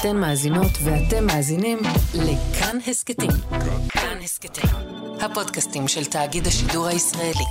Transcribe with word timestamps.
אתן 0.00 0.16
מאזינות 0.16 0.70
ואתם 0.84 1.26
מאזינים 1.26 1.78
לכאן 2.14 2.78
הסכתים. 2.86 3.30
כאן 3.88 4.18
הסכתים, 4.24 4.70
הפודקאסטים 5.20 5.88
של 5.88 6.04
תאגיד 6.04 6.46
השידור 6.46 6.86
הישראלי. 6.86 7.44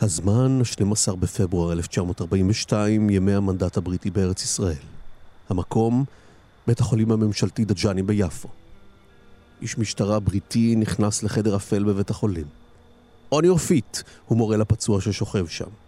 הזמן, 0.00 0.64
12 0.64 1.16
בפברואר 1.16 1.72
1942, 1.72 3.10
ימי 3.10 3.34
המנדט 3.34 3.76
הבריטי 3.76 4.10
בארץ 4.10 4.42
ישראל. 4.42 4.84
המקום, 5.48 6.04
בית 6.66 6.80
החולים 6.80 7.12
הממשלתי 7.12 7.64
דג'אני 7.64 8.02
ביפו. 8.02 8.48
איש 9.62 9.78
משטרה 9.78 10.20
בריטי 10.20 10.76
נכנס 10.76 11.22
לחדר 11.22 11.56
אפל 11.56 11.84
בבית 11.84 12.10
החולים. 12.10 12.46
On 13.34 13.38
your 13.38 13.58
feet, 13.70 14.02
הוא 14.26 14.38
מורה 14.38 14.56
לפצוע 14.56 15.00
ששוכב 15.00 15.46
שם. 15.46 15.87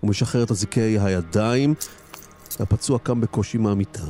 הוא 0.00 0.10
משחרר 0.10 0.42
את 0.42 0.50
אזיקי 0.50 0.98
הידיים, 1.00 1.74
והפצוע 2.60 2.98
קם 2.98 3.20
בקושי 3.20 3.58
מהמיטה. 3.58 4.04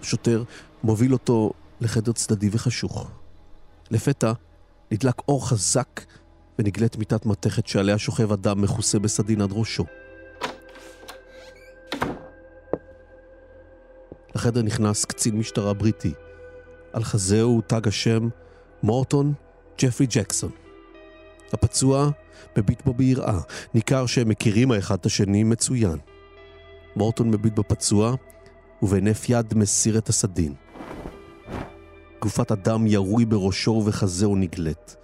השוטר 0.00 0.44
מוביל 0.82 1.12
אותו 1.12 1.52
לחדר 1.80 2.12
צדדי 2.12 2.48
וחשוך. 2.52 3.10
לפתע 3.90 4.32
נדלק 4.90 5.14
אור 5.28 5.48
חזק 5.48 6.00
ונגלית 6.58 6.96
מיטת 6.96 7.26
מתכת 7.26 7.66
שעליה 7.66 7.98
שוכב 7.98 8.32
אדם 8.32 8.62
מכוסה 8.62 8.98
בסדין 8.98 9.40
עד 9.40 9.50
ראשו. 9.52 9.84
לחדר 14.34 14.62
נכנס 14.62 15.04
קצין 15.04 15.38
משטרה 15.38 15.72
בריטי. 15.72 16.12
על 16.92 17.04
חזהו 17.04 17.60
תג 17.66 17.88
השם 17.88 18.28
מורטון 18.82 19.32
ג'פרי 19.78 20.06
ג'קסון. 20.06 20.63
הפצוע 21.52 22.10
מביט 22.58 22.82
בו 22.84 22.94
ביראה, 22.94 23.40
ניכר 23.74 24.06
שהם 24.06 24.28
מכירים 24.28 24.70
האחד 24.70 24.94
את 24.94 25.06
השני 25.06 25.44
מצוין. 25.44 25.98
מורטון 26.96 27.30
מביט 27.30 27.54
בפצוע, 27.58 28.14
ובהינף 28.82 29.28
יד 29.28 29.54
מסיר 29.54 29.98
את 29.98 30.08
הסדין. 30.08 30.54
גופת 32.20 32.52
אדם 32.52 32.86
ירוי 32.86 33.24
בראשו 33.24 33.70
ובחזהו 33.70 34.36
נגלית. 34.36 34.96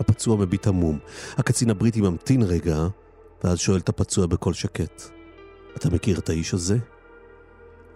הפצוע 0.00 0.36
מביט 0.36 0.66
המום. 0.66 0.98
הקצין 1.36 1.70
הבריטי 1.70 2.00
ממתין 2.00 2.42
רגע, 2.42 2.86
ואז 3.44 3.58
שואל 3.58 3.78
את 3.78 3.88
הפצוע 3.88 4.26
בקול 4.26 4.54
שקט: 4.54 5.02
אתה 5.76 5.90
מכיר 5.90 6.18
את 6.18 6.28
האיש 6.28 6.54
הזה? 6.54 6.78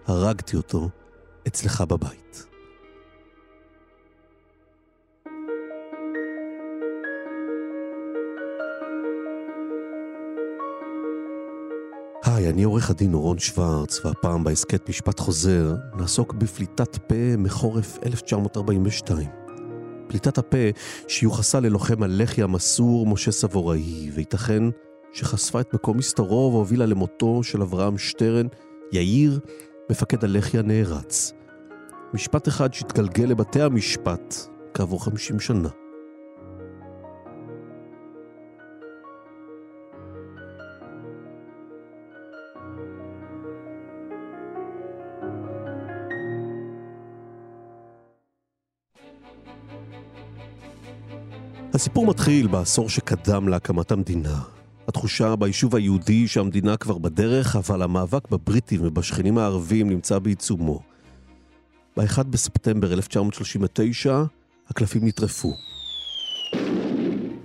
הרגתי 0.07 0.57
אותו 0.57 0.89
אצלך 1.47 1.81
בבית. 1.81 2.45
אני 12.49 12.63
עורך 12.63 12.89
הדין 12.89 13.13
אורון 13.13 13.39
שוורץ, 13.39 14.05
והפעם 14.05 14.43
בהסכת 14.43 14.89
משפט 14.89 15.19
חוזר 15.19 15.75
נעסוק 15.97 16.33
בפליטת 16.33 16.95
פה 16.95 17.37
מחורף 17.37 17.97
1942. 18.05 19.27
פליטת 20.07 20.37
הפה 20.37 20.57
שיוחסה 21.07 21.59
ללוחם 21.59 22.03
הלח"י 22.03 22.43
המסור 22.43 23.07
משה 23.07 23.31
סבוראי, 23.31 24.11
וייתכן 24.13 24.63
שחשפה 25.13 25.61
את 25.61 25.73
מקום 25.73 25.97
מסתרו 25.97 26.49
והובילה 26.53 26.85
למותו 26.85 27.43
של 27.43 27.61
אברהם 27.61 27.97
שטרן, 27.97 28.47
יאיר, 28.91 29.39
מפקד 29.91 30.23
הלח"י 30.23 30.59
הנערץ. 30.59 31.33
משפט 32.13 32.47
אחד 32.47 32.73
שהתגלגל 32.73 33.25
לבתי 33.25 33.61
המשפט 33.61 34.35
כעבור 34.73 35.03
50 35.03 35.39
שנה. 35.39 35.69
הסיפור 51.77 52.05
מתחיל 52.05 52.47
בעשור 52.47 52.89
שקדם 52.89 53.47
להקמת 53.47 53.91
המדינה. 53.91 54.41
התחושה 54.87 55.35
ביישוב 55.35 55.75
היהודי 55.75 56.27
שהמדינה 56.27 56.77
כבר 56.77 56.97
בדרך, 56.97 57.55
אבל 57.55 57.81
המאבק 57.81 58.31
בבריטים 58.31 58.81
ובשכנים 58.83 59.37
הערבים 59.37 59.89
נמצא 59.89 60.19
בעיצומו. 60.19 60.79
ב-1 61.97 62.23
בספטמבר 62.23 62.93
1939 62.93 64.23
הקלפים 64.69 65.07
נטרפו. 65.07 65.53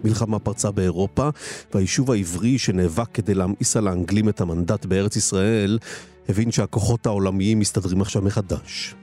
מלחמה 0.04 0.38
פרצה 0.38 0.70
באירופה, 0.70 1.28
והיישוב 1.74 2.10
העברי 2.10 2.58
שנאבק 2.58 3.08
כדי 3.14 3.34
להמאיס 3.34 3.76
על 3.76 3.88
האנגלים 3.88 4.28
את 4.28 4.40
המנדט 4.40 4.86
בארץ 4.86 5.16
ישראל, 5.16 5.78
הבין 6.28 6.50
שהכוחות 6.50 7.06
העולמיים 7.06 7.58
מסתדרים 7.58 8.00
עכשיו 8.00 8.22
מחדש. 8.22 8.94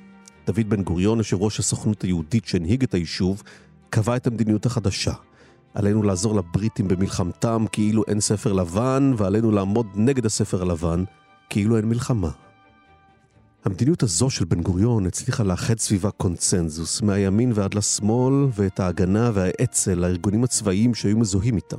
דוד 0.48 0.70
בן 0.70 0.84
גוריון, 0.84 1.18
יושב 1.18 1.42
ראש 1.42 1.60
הסוכנות 1.60 2.02
היהודית 2.02 2.46
שהנהיג 2.46 2.84
את 2.84 2.94
היישוב, 2.94 3.44
קבע 3.90 4.16
את 4.16 4.28
המדיניות 4.28 4.66
החדשה. 4.66 5.14
עלינו 5.74 6.04
לעזור 6.04 6.36
לבריטים 6.36 6.88
במלחמתם 6.88 7.66
כאילו 7.72 8.04
אין 8.08 8.20
ספר 8.20 8.54
לבן, 8.54 9.14
ועלינו 9.18 9.52
לעמוד 9.52 9.88
נגד 9.96 10.26
הספר 10.26 10.62
הלבן 10.62 11.04
כאילו 11.50 11.78
אין 11.78 11.86
מלחמה. 11.86 12.30
המדיניות 13.66 14.04
הזו 14.04 14.30
של 14.30 14.46
בן 14.46 14.62
גוריון 14.62 15.06
הצליחה 15.06 15.44
לאחד 15.44 15.80
סביבה 15.80 16.12
קונצנזוס, 16.12 17.02
מהימין 17.02 17.52
ועד 17.56 17.74
לשמאל, 17.74 18.34
ואת 18.54 18.80
ההגנה 18.80 19.32
והאצ"ל 19.34 19.94
לארגונים 19.94 20.44
הצבאיים 20.44 20.96
שהיו 20.96 21.18
מזוהים 21.18 21.56
איתם. 21.56 21.78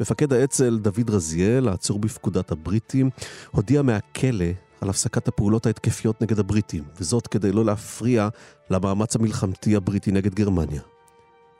מפקד 0.00 0.32
האצ"ל, 0.32 0.78
דוד 0.78 1.10
רזיאל, 1.10 1.68
העצור 1.68 1.98
בפקודת 1.98 2.52
הבריטים, 2.52 3.10
הודיע 3.50 3.82
מהכלא 3.82 4.46
על 4.80 4.90
הפסקת 4.90 5.28
הפעולות 5.28 5.66
ההתקפיות 5.66 6.22
נגד 6.22 6.38
הבריטים, 6.38 6.84
וזאת 7.00 7.26
כדי 7.26 7.52
לא 7.52 7.64
להפריע 7.64 8.28
למאמץ 8.70 9.16
המלחמתי 9.16 9.76
הבריטי 9.76 10.12
נגד 10.12 10.34
גרמניה. 10.34 10.93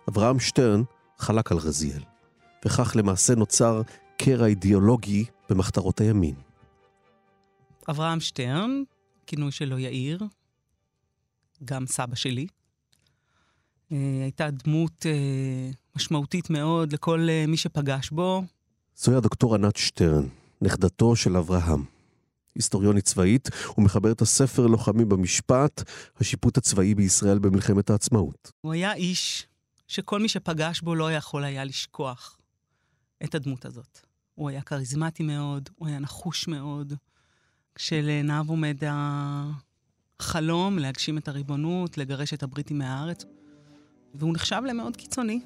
אברהם 0.09 0.41
שטרן 0.41 0.82
חלק 1.19 1.53
על 1.53 1.59
רזיאל, 1.59 2.03
וכך 2.65 2.92
למעשה 2.97 3.34
נוצר 3.34 3.82
קרע 4.16 4.47
אידיאולוגי 4.47 5.25
במחתרות 5.50 6.00
הימין. 6.00 6.34
אברהם 7.91 8.20
שטרן, 8.20 8.82
כינוי 9.26 9.53
שלו 9.53 9.78
יאיר, 9.78 10.19
גם 11.64 11.87
סבא 11.87 12.14
שלי. 12.14 12.47
אה, 13.93 13.98
הייתה 14.22 14.50
דמות 14.50 15.06
אה, 15.06 15.70
משמעותית 15.97 16.50
מאוד 16.50 16.93
לכל 16.93 17.26
אה, 17.31 17.44
מי 17.48 17.56
שפגש 17.56 18.10
בו. 18.10 18.43
זוהי 18.97 19.16
הדוקטור 19.16 19.54
ענת 19.54 19.76
שטרן, 19.76 20.26
נכדתו 20.62 21.16
של 21.16 21.37
אברהם. 21.37 21.84
היסטוריונית 22.54 23.04
צבאית, 23.04 23.48
ומחבר 23.78 24.12
את 24.12 24.22
הספר 24.22 24.66
לוחמים 24.66 25.09
במשפט, 25.09 25.82
השיפוט 26.20 26.59
הצבאי 26.59 26.94
בישראל 26.94 27.38
במלחמת 27.38 27.91
העצמאות. 27.91 28.53
הוא 28.60 28.72
היה 28.72 28.94
איש 28.94 29.47
שכל 29.89 30.21
מי 30.21 30.28
שפגש 30.28 30.81
בו 30.81 30.95
לא 30.95 31.12
יכול 31.12 31.45
היה 31.45 31.65
לשכוח 31.65 32.39
את 33.25 33.34
הדמות 33.34 33.65
הזאת. 33.65 34.00
הוא 34.34 34.49
היה 34.49 34.62
כריזמטי 34.62 35.22
מאוד, 35.22 35.71
הוא 35.75 35.89
היה 35.89 35.99
נחוש 35.99 36.49
מאוד. 36.49 36.93
כשלעיניו 37.75 38.44
עומד 38.49 38.77
החלום 40.21 40.78
להגשים 40.78 41.19
את 41.19 41.28
הריבונות, 41.28 41.99
לגרש 41.99 42.34
את 42.34 42.43
הבריטים 42.43 42.78
מהארץ, 42.78 43.25
והוא 44.15 44.34
נחשב 44.34 44.62
למאוד 44.69 44.97
קיצוני. 44.97 45.41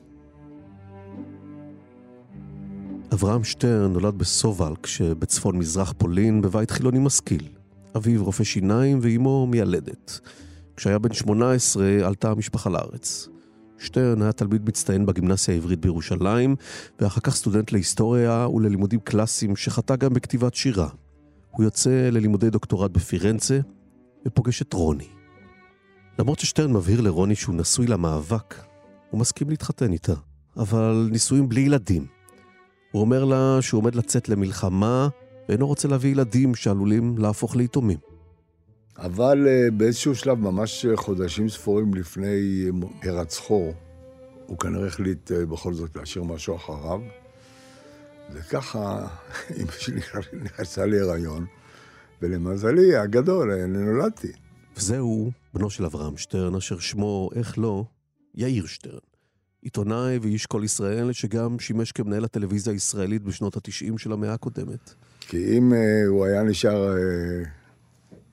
אברהם 3.12 3.44
שטרן 3.44 3.92
נולד 3.92 4.18
בסובלק 4.18 4.86
שבצפון 4.86 5.58
מזרח 5.58 5.94
פולין 5.98 6.42
בבית 6.42 6.70
חילוני 6.70 6.98
משכיל. 6.98 7.48
אביו 7.96 8.24
רופא 8.24 8.44
שיניים 8.44 8.98
ואימו 9.02 9.46
מיילדת. 9.46 10.20
כשהיה 10.76 10.98
בן 10.98 11.12
18 11.12 12.06
עלתה 12.06 12.30
המשפחה 12.30 12.70
לארץ. 12.70 13.28
שטרן 13.78 14.22
היה 14.22 14.32
תלמיד 14.32 14.68
מצטיין 14.68 15.06
בגימנסיה 15.06 15.54
העברית 15.54 15.80
בירושלים, 15.80 16.56
ואחר 17.00 17.20
כך 17.20 17.34
סטודנט 17.34 17.72
להיסטוריה 17.72 18.46
וללימודים 18.54 19.00
קלאסיים 19.00 19.56
שחטא 19.56 19.96
גם 19.96 20.14
בכתיבת 20.14 20.54
שירה. 20.54 20.88
הוא 21.50 21.64
יוצא 21.64 22.08
ללימודי 22.12 22.50
דוקטורט 22.50 22.90
בפירנצה, 22.90 23.58
ופוגש 24.26 24.62
את 24.62 24.72
רוני. 24.72 25.08
למרות 26.18 26.38
ששטרן 26.38 26.72
מבהיר 26.72 27.00
לרוני 27.00 27.34
שהוא 27.34 27.54
נשוי 27.54 27.86
למאבק, 27.86 28.54
הוא 29.10 29.20
מסכים 29.20 29.50
להתחתן 29.50 29.92
איתה, 29.92 30.14
אבל 30.56 31.08
נישואים 31.12 31.48
בלי 31.48 31.60
ילדים. 31.60 32.06
הוא 32.92 33.00
אומר 33.00 33.24
לה 33.24 33.58
שהוא 33.60 33.80
עומד 33.80 33.94
לצאת 33.94 34.28
למלחמה, 34.28 35.08
ואינו 35.48 35.66
רוצה 35.66 35.88
להביא 35.88 36.10
ילדים 36.10 36.54
שעלולים 36.54 37.18
להפוך 37.18 37.56
ליתומים. 37.56 37.98
אבל 38.98 39.46
uh, 39.46 39.70
באיזשהו 39.70 40.14
שלב, 40.14 40.38
ממש 40.38 40.86
חודשים 40.94 41.48
ספורים 41.48 41.94
לפני 41.94 42.64
הירצחו, 43.02 43.72
הוא 44.46 44.58
כנראה 44.58 44.86
החליט 44.86 45.30
בכל 45.32 45.74
זאת 45.74 45.96
להשאיר 45.96 46.24
משהו 46.24 46.56
אחריו. 46.56 47.00
וככה 48.32 49.06
אמא 49.60 49.72
שלי 49.78 50.00
נכנסה 50.32 50.86
להיריון, 50.86 51.46
ולמזלי 52.22 52.96
הגדול, 52.96 53.50
אני 53.50 53.78
נולדתי. 53.78 54.32
וזהו 54.76 55.30
בנו 55.54 55.70
של 55.70 55.84
אברהם 55.84 56.16
שטרן, 56.16 56.54
אשר 56.54 56.78
שמו, 56.78 57.30
איך 57.34 57.58
לא, 57.58 57.84
יאיר 58.34 58.66
שטרן. 58.66 58.98
עיתונאי 59.62 60.18
ואיש 60.22 60.46
כל 60.46 60.62
ישראל, 60.64 61.12
שגם 61.12 61.58
שימש 61.58 61.92
כמנהל 61.92 62.24
הטלוויזיה 62.24 62.72
הישראלית 62.72 63.22
בשנות 63.22 63.56
התשעים 63.56 63.98
של 63.98 64.12
המאה 64.12 64.34
הקודמת. 64.34 64.94
כי 65.20 65.58
אם 65.58 65.72
uh, 65.72 66.08
הוא 66.08 66.24
היה 66.24 66.42
נשאר 66.42 66.94
uh, 66.94 67.57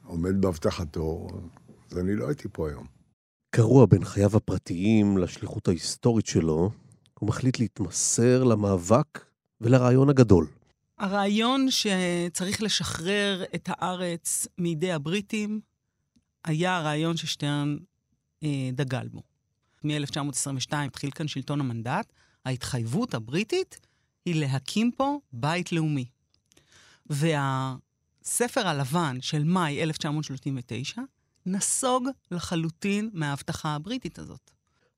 עומד 0.05 0.41
בהבטחתו, 0.41 1.27
אז 1.91 1.97
אני 1.97 2.15
לא 2.15 2.27
הייתי 2.27 2.47
פה 2.51 2.69
היום. 2.69 2.85
קרוע 3.49 3.85
בין 3.85 4.05
חייו 4.05 4.37
הפרטיים 4.37 5.17
לשליחות 5.17 5.67
ההיסטורית 5.67 6.25
שלו, 6.25 6.71
הוא 7.19 7.29
מחליט 7.29 7.59
להתמסר 7.59 8.43
למאבק 8.43 9.25
ולרעיון 9.61 10.09
הגדול. 10.09 10.47
הרעיון 10.97 11.67
שצריך 11.69 12.61
לשחרר 12.61 13.43
את 13.55 13.69
הארץ 13.71 14.47
מידי 14.57 14.91
הבריטים 14.91 15.61
היה 16.45 16.77
הרעיון 16.77 17.17
ששטרן 17.17 17.77
אה, 18.43 18.69
דגל 18.73 19.07
בו. 19.07 19.21
מ-1922 19.83 20.75
התחיל 20.75 21.11
כאן 21.11 21.27
שלטון 21.27 21.59
המנדט, 21.59 22.13
ההתחייבות 22.45 23.13
הבריטית 23.13 23.79
היא 24.25 24.35
להקים 24.35 24.91
פה 24.91 25.19
בית 25.33 25.71
לאומי. 25.71 26.05
והספר 28.25 28.68
הלבן 28.68 29.18
של 29.22 29.44
מאי 29.44 29.83
1939 29.83 31.01
נסוג 31.45 32.07
לחלוטין 32.31 33.10
מההבטחה 33.13 33.75
הבריטית 33.75 34.19
הזאת. 34.19 34.51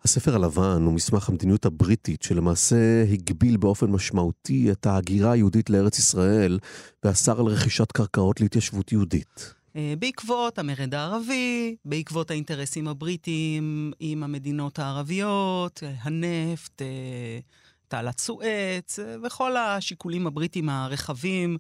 הספר 0.04 0.36
הלבן 0.36 0.82
הוא 0.86 0.94
מסמך 0.94 1.30
המדיניות 1.30 1.66
הבריטית 1.66 2.22
שלמעשה 2.22 3.04
הגביל 3.12 3.58
באופן 3.58 3.86
משמעותי 3.92 4.72
את 4.72 4.86
ההגירה 4.86 5.32
היהודית 5.32 5.70
לארץ 5.70 6.00
ישראל 6.00 6.60
ואסר 7.04 7.40
על 7.40 7.46
רכישת 7.46 7.92
קרקעות 7.92 8.42
להתיישבות 8.42 8.92
יהודית. 8.92 9.54
אה, 9.76 9.94
בעקבות 10.00 10.60
המרד 10.60 10.94
הערבי, 10.94 11.76
בעקבות 11.86 12.32
האינטרסים 12.32 12.88
הבריטיים 12.88 13.92
עם 14.00 14.24
המדינות 14.24 14.80
הערביות, 14.80 15.84
אה, 15.84 15.94
הנפט, 16.02 16.82
אה, 16.82 17.40
תעלת 17.88 18.20
סואץ 18.20 19.00
וכל 19.24 19.58
השיקולים 19.58 20.28
הבריטיים 20.28 20.70
הרחבים 20.70 21.58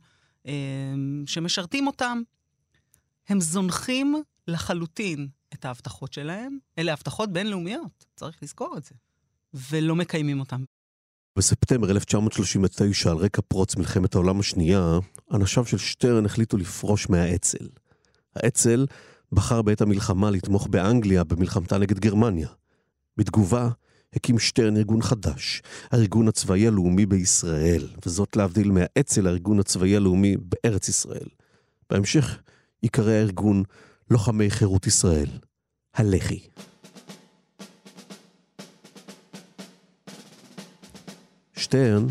שמשרתים 1.25 1.87
אותם. 1.87 2.21
הם 3.29 3.41
זונחים 3.41 4.15
לחלוטין 4.47 5.27
את 5.53 5.65
ההבטחות 5.65 6.13
שלהם. 6.13 6.57
אלה 6.77 6.93
הבטחות 6.93 7.33
בינלאומיות, 7.33 8.05
צריך 8.15 8.43
לזכור 8.43 8.75
את 8.77 8.83
זה. 8.83 8.95
ולא 9.53 9.95
מקיימים 9.95 10.39
אותן. 10.39 10.63
בספטמבר 11.35 11.91
1939, 11.91 13.11
על 13.11 13.17
רקע 13.17 13.41
פרוץ 13.47 13.75
מלחמת 13.75 14.15
העולם 14.15 14.39
השנייה, 14.39 14.99
אנשיו 15.33 15.65
של 15.65 15.77
שטרן 15.77 16.25
החליטו 16.25 16.57
לפרוש 16.57 17.09
מהאצ"ל. 17.09 17.67
האצ"ל 18.35 18.85
בחר 19.31 19.61
בעת 19.61 19.81
המלחמה 19.81 20.31
לתמוך 20.31 20.67
באנגליה 20.67 21.23
במלחמתה 21.23 21.77
נגד 21.77 21.99
גרמניה. 21.99 22.49
בתגובה, 23.17 23.69
הקים 24.13 24.39
שטרן 24.39 24.77
ארגון 24.77 25.01
חדש, 25.01 25.61
הארגון 25.91 26.27
הצבאי 26.27 26.67
הלאומי 26.67 27.05
בישראל, 27.05 27.87
וזאת 28.05 28.35
להבדיל 28.35 28.71
מהאצ"ל, 28.71 29.27
הארגון 29.27 29.59
הצבאי 29.59 29.95
הלאומי 29.95 30.35
בארץ 30.37 30.89
ישראל. 30.89 31.27
בהמשך 31.89 32.39
ייקרא 32.83 33.11
הארגון 33.11 33.63
לוחמי 34.09 34.49
חירות 34.49 34.87
ישראל, 34.87 35.29
הלח"י. 35.93 36.47
שטרן 41.55 42.05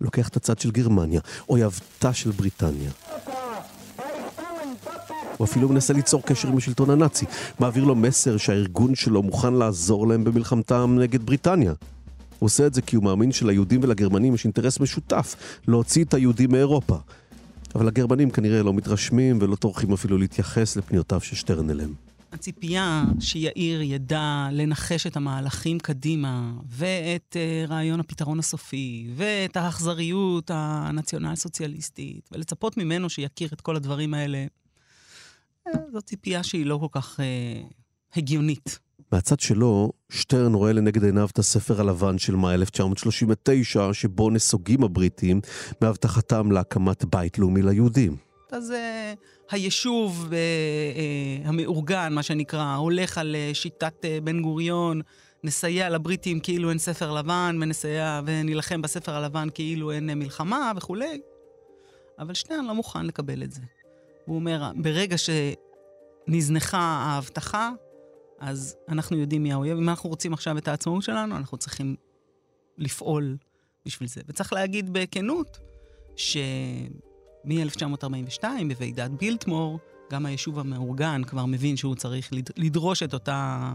לוקח 0.00 0.28
את 0.28 0.36
הצד 0.36 0.58
של 0.58 0.70
גרמניה, 0.70 1.20
אויבתה 1.48 2.12
של 2.12 2.30
בריטניה. 2.30 2.90
הוא 5.40 5.46
אפילו 5.46 5.68
מנסה 5.68 5.92
ליצור 5.92 6.22
קשר 6.22 6.48
עם 6.48 6.56
השלטון 6.56 6.90
הנאצי, 6.90 7.26
מעביר 7.60 7.84
לו 7.84 7.94
מסר 7.94 8.36
שהארגון 8.36 8.94
שלו 8.94 9.22
מוכן 9.22 9.54
לעזור 9.54 10.08
להם 10.08 10.24
במלחמתם 10.24 10.96
נגד 11.00 11.26
בריטניה. 11.26 11.72
הוא 12.38 12.46
עושה 12.46 12.66
את 12.66 12.74
זה 12.74 12.82
כי 12.82 12.96
הוא 12.96 13.04
מאמין 13.04 13.32
שליהודים 13.32 13.80
ולגרמנים 13.82 14.34
יש 14.34 14.44
אינטרס 14.44 14.80
משותף 14.80 15.36
להוציא 15.68 16.04
את 16.04 16.14
היהודים 16.14 16.52
מאירופה. 16.52 16.96
אבל 17.74 17.88
הגרמנים 17.88 18.30
כנראה 18.30 18.62
לא 18.62 18.74
מתרשמים 18.74 19.38
ולא 19.42 19.56
טורחים 19.56 19.92
אפילו 19.92 20.18
להתייחס 20.18 20.76
לפניותיו 20.76 21.20
של 21.20 21.36
שטרן 21.36 21.70
אליהם. 21.70 21.94
הציפייה 22.32 23.04
שיאיר 23.20 23.82
ידע 23.82 24.48
לנחש 24.52 25.06
את 25.06 25.16
המהלכים 25.16 25.78
קדימה, 25.78 26.52
ואת 26.68 27.36
uh, 27.36 27.70
רעיון 27.70 28.00
הפתרון 28.00 28.38
הסופי, 28.38 29.06
ואת 29.16 29.56
האכזריות 29.56 30.50
הנציונל-סוציאליסטית, 30.54 32.28
ולצפות 32.32 32.76
ממנו 32.76 33.10
שיכיר 33.10 33.48
את 33.52 33.60
כל 33.60 33.76
הדברים 33.76 34.14
האלה, 34.14 34.46
זו 35.92 36.00
ציפייה 36.00 36.42
שהיא 36.42 36.66
לא 36.66 36.78
כל 36.80 37.00
כך 37.00 37.20
uh, 37.20 37.72
הגיונית. 38.16 38.78
מהצד 39.12 39.40
שלו, 39.40 39.92
שטרן 40.08 40.54
רואה 40.54 40.72
לנגד 40.72 41.04
עיניו 41.04 41.28
את 41.32 41.38
הספר 41.38 41.80
הלבן 41.80 42.18
של 42.18 42.36
מאי 42.36 42.54
1939, 42.54 43.92
שבו 43.92 44.30
נסוגים 44.30 44.84
הבריטים 44.84 45.40
מהבטחתם 45.80 46.52
להקמת 46.52 47.04
בית 47.04 47.38
לאומי 47.38 47.62
ליהודים. 47.62 48.16
אז 48.52 48.70
uh, 48.70 49.16
היישוב 49.50 50.28
uh, 50.28 50.32
uh, 50.32 51.48
המאורגן, 51.48 52.12
מה 52.12 52.22
שנקרא, 52.22 52.74
הולך 52.74 53.18
על 53.18 53.36
uh, 53.36 53.54
שיטת 53.54 53.94
uh, 54.04 54.24
בן 54.24 54.42
גוריון, 54.42 55.00
נסייע 55.44 55.90
לבריטים 55.90 56.40
כאילו 56.40 56.70
אין 56.70 56.78
ספר 56.78 57.12
לבן, 57.12 57.58
ונסייע 57.62 58.20
ונילחם 58.26 58.82
בספר 58.82 59.14
הלבן 59.14 59.48
כאילו 59.54 59.92
אין 59.92 60.10
uh, 60.10 60.14
מלחמה 60.14 60.72
וכולי. 60.76 61.20
אבל 62.18 62.34
שטרן 62.34 62.64
לא 62.64 62.74
מוכן 62.74 63.06
לקבל 63.06 63.42
את 63.42 63.52
זה. 63.52 63.60
הוא 64.30 64.36
אומר, 64.36 64.70
ברגע 64.76 65.16
שנזנחה 65.18 66.78
ההבטחה, 66.78 67.70
אז 68.38 68.76
אנחנו 68.88 69.16
יודעים 69.16 69.42
מי 69.42 69.52
האויב. 69.52 69.78
אם 69.78 69.88
אנחנו 69.88 70.10
רוצים 70.10 70.32
עכשיו 70.32 70.58
את 70.58 70.68
העצמאות 70.68 71.02
שלנו, 71.02 71.36
אנחנו 71.36 71.58
צריכים 71.58 71.96
לפעול 72.78 73.36
בשביל 73.86 74.08
זה. 74.08 74.20
וצריך 74.28 74.52
להגיד 74.52 74.92
בכנות, 74.92 75.58
שמ-1942, 76.16 78.44
בוועידת 78.68 79.10
בילטמור, 79.10 79.78
גם 80.12 80.26
היישוב 80.26 80.58
המאורגן 80.58 81.24
כבר 81.24 81.46
מבין 81.46 81.76
שהוא 81.76 81.94
צריך 81.94 82.30
לדרוש 82.56 83.02
את 83.02 83.14
אותה, 83.14 83.72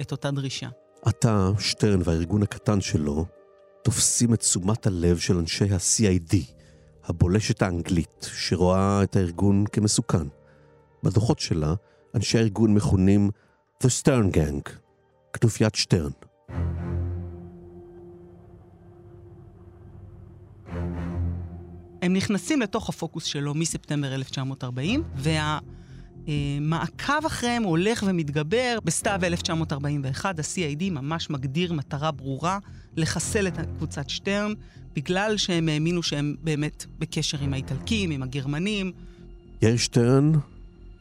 את 0.00 0.12
אותה 0.12 0.30
דרישה. 0.30 0.68
אתה, 1.08 1.50
שטרן 1.58 2.00
והארגון 2.04 2.42
הקטן 2.42 2.80
שלו, 2.80 3.26
תופסים 3.84 4.34
את 4.34 4.40
תשומת 4.40 4.86
הלב 4.86 5.18
של 5.18 5.36
אנשי 5.36 5.64
ה-CID, 5.64 6.36
הבולשת 7.08 7.62
האנגלית, 7.62 8.30
שרואה 8.32 9.02
את 9.02 9.16
הארגון 9.16 9.64
כמסוכן. 9.72 10.26
בדוחות 11.02 11.38
שלה, 11.38 11.74
אנשי 12.14 12.38
הארגון 12.38 12.74
מכונים 12.74 13.30
The 13.84 13.86
Stern 13.86 14.34
Gang, 14.36 14.70
כנופיית 15.32 15.74
שטרן. 15.74 16.10
הם 22.02 22.12
נכנסים 22.12 22.60
לתוך 22.60 22.88
הפוקוס 22.88 23.24
שלו 23.24 23.54
מספטמבר 23.54 24.14
1940, 24.14 25.02
והמעקב 26.26 27.26
אחריהם 27.26 27.62
הולך 27.62 28.04
ומתגבר. 28.06 28.78
בסתיו 28.84 29.20
1941 29.24 30.38
ה-CID 30.38 30.90
ממש 30.90 31.30
מגדיר 31.30 31.72
מטרה 31.72 32.10
ברורה 32.10 32.58
לחסל 32.96 33.48
את 33.48 33.58
קבוצת 33.76 34.10
שטרן, 34.10 34.52
בגלל 34.94 35.36
שהם 35.36 35.68
האמינו 35.68 36.02
שהם 36.02 36.34
באמת 36.42 36.86
בקשר 36.98 37.38
עם 37.40 37.52
האיטלקים, 37.52 38.10
עם 38.10 38.22
הגרמנים. 38.22 38.92
יאיר 39.62 39.76
שטרן 39.76 40.32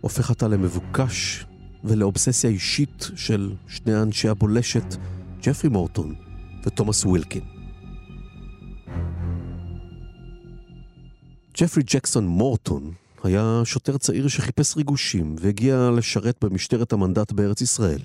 הופך 0.02 0.30
אותה 0.30 0.48
למבוקש 0.48 1.46
ולאובססיה 1.84 2.50
אישית 2.50 3.10
של 3.16 3.54
שני 3.68 4.02
אנשי 4.02 4.28
הבולשת, 4.28 4.96
ג'פרי 5.42 5.70
מורטון 5.70 6.16
ותומאס 6.66 7.06
ווילקין. 7.06 7.44
ג'פרי 11.58 11.84
ג'קסון 11.86 12.28
מורטון 12.28 12.92
היה 13.24 13.62
שוטר 13.66 13.98
צעיר 13.98 14.28
שחיפש 14.28 14.78
ריגושים 14.78 15.36
והגיע 15.40 15.90
לשרת 15.98 16.44
במשטרת 16.44 16.94
המנדט 16.94 17.32
בארץ 17.32 17.62
ישראל. 17.62 18.02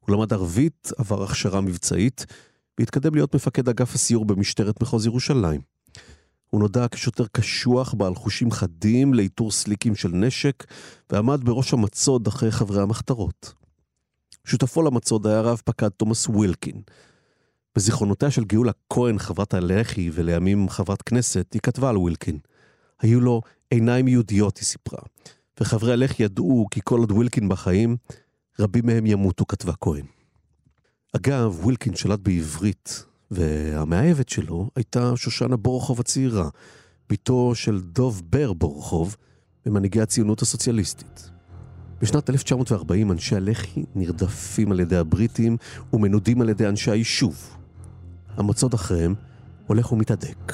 הוא 0.00 0.16
למד 0.16 0.32
ערבית, 0.32 0.92
עבר 0.98 1.22
הכשרה 1.22 1.60
מבצעית, 1.60 2.26
והתקדם 2.78 3.14
להיות 3.14 3.34
מפקד 3.34 3.68
אגף 3.68 3.94
הסיור 3.94 4.24
במשטרת 4.24 4.82
מחוז 4.82 5.06
ירושלים. 5.06 5.60
הוא 6.50 6.60
נודע 6.60 6.88
כשוטר 6.88 7.26
קשוח 7.32 7.94
בעל 7.94 8.14
חושים 8.14 8.50
חדים 8.50 9.14
לאיתור 9.14 9.50
סליקים 9.50 9.94
של 9.94 10.08
נשק, 10.08 10.64
ועמד 11.10 11.40
בראש 11.44 11.72
המצוד 11.72 12.26
אחרי 12.26 12.50
חברי 12.50 12.82
המחתרות. 12.82 13.54
שותפו 14.44 14.82
למצוד 14.82 15.26
היה 15.26 15.40
רב 15.40 15.62
פקד 15.64 15.88
תומאס 15.88 16.26
ווילקין. 16.28 16.82
בזיכרונותיה 17.76 18.30
של 18.30 18.44
גאולה 18.44 18.72
כהן, 18.90 19.18
חברת 19.18 19.54
הלח"י 19.54 20.10
ולימים 20.12 20.68
חברת 20.68 21.02
כנסת, 21.02 21.52
היא 21.52 21.60
כתבה 21.60 21.90
על 21.90 21.96
ווילקין. 21.96 22.38
היו 23.00 23.20
לו 23.20 23.42
עיניים 23.70 24.08
יהודיות, 24.08 24.58
היא 24.58 24.64
סיפרה. 24.64 25.00
וחברי 25.60 25.92
הלח"י 25.92 26.22
ידעו 26.22 26.66
כי 26.70 26.80
כל 26.84 27.00
עוד 27.00 27.12
ווילקין 27.12 27.48
בחיים, 27.48 27.96
רבים 28.58 28.86
מהם 28.86 29.06
ימותו, 29.06 29.46
כתבה 29.46 29.72
כהן. 29.80 30.15
אגב, 31.16 31.58
ווילקין 31.62 31.94
שלט 31.94 32.20
בעברית, 32.22 33.04
והמאהבת 33.30 34.28
שלו 34.28 34.70
הייתה 34.76 35.12
שושנה 35.16 35.56
בורוכוב 35.56 36.00
הצעירה, 36.00 36.48
בתו 37.10 37.54
של 37.54 37.80
דוב 37.80 38.22
בר 38.30 38.52
בורוכוב, 38.52 39.16
ממנהיגי 39.66 40.00
הציונות 40.00 40.42
הסוציאליסטית. 40.42 41.30
בשנת 42.00 42.30
1940 42.30 43.12
אנשי 43.12 43.36
הלח"י 43.36 43.84
נרדפים 43.94 44.72
על 44.72 44.80
ידי 44.80 44.96
הבריטים 44.96 45.56
ומנודים 45.92 46.40
על 46.40 46.48
ידי 46.48 46.66
אנשי 46.66 46.90
היישוב. 46.90 47.56
המצוד 48.36 48.74
אחריהם 48.74 49.14
הולך 49.66 49.92
ומתהדק. 49.92 50.52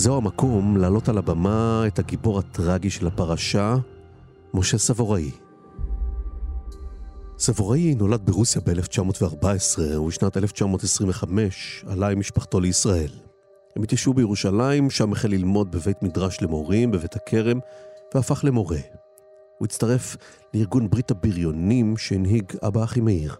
זהו 0.00 0.16
המקום 0.16 0.76
להעלות 0.76 1.08
על 1.08 1.18
הבמה 1.18 1.84
את 1.86 1.98
הגיבור 1.98 2.38
הטרגי 2.38 2.90
של 2.90 3.06
הפרשה, 3.06 3.76
משה 4.54 4.78
סבוראי. 4.78 5.30
סבוראי 7.38 7.94
נולד 7.94 8.20
ברוסיה 8.26 8.62
ב-1914 8.66 9.80
ובשנת 10.00 10.36
1925 10.36 11.84
עלה 11.86 12.08
עם 12.08 12.18
משפחתו 12.18 12.60
לישראל. 12.60 13.10
הם 13.76 13.82
התיישבו 13.82 14.14
בירושלים, 14.14 14.90
שם 14.90 15.12
החל 15.12 15.28
ללמוד 15.28 15.70
בבית 15.70 16.02
מדרש 16.02 16.42
למורים, 16.42 16.90
בבית 16.90 17.16
הכרם, 17.16 17.58
והפך 18.14 18.44
למורה. 18.44 18.80
הוא 19.58 19.66
הצטרף 19.66 20.16
לארגון 20.54 20.90
ברית 20.90 21.10
הבריונים 21.10 21.96
שהנהיג 21.96 22.44
אבא 22.62 22.84
אחי 22.84 23.00
מאיר. 23.00 23.36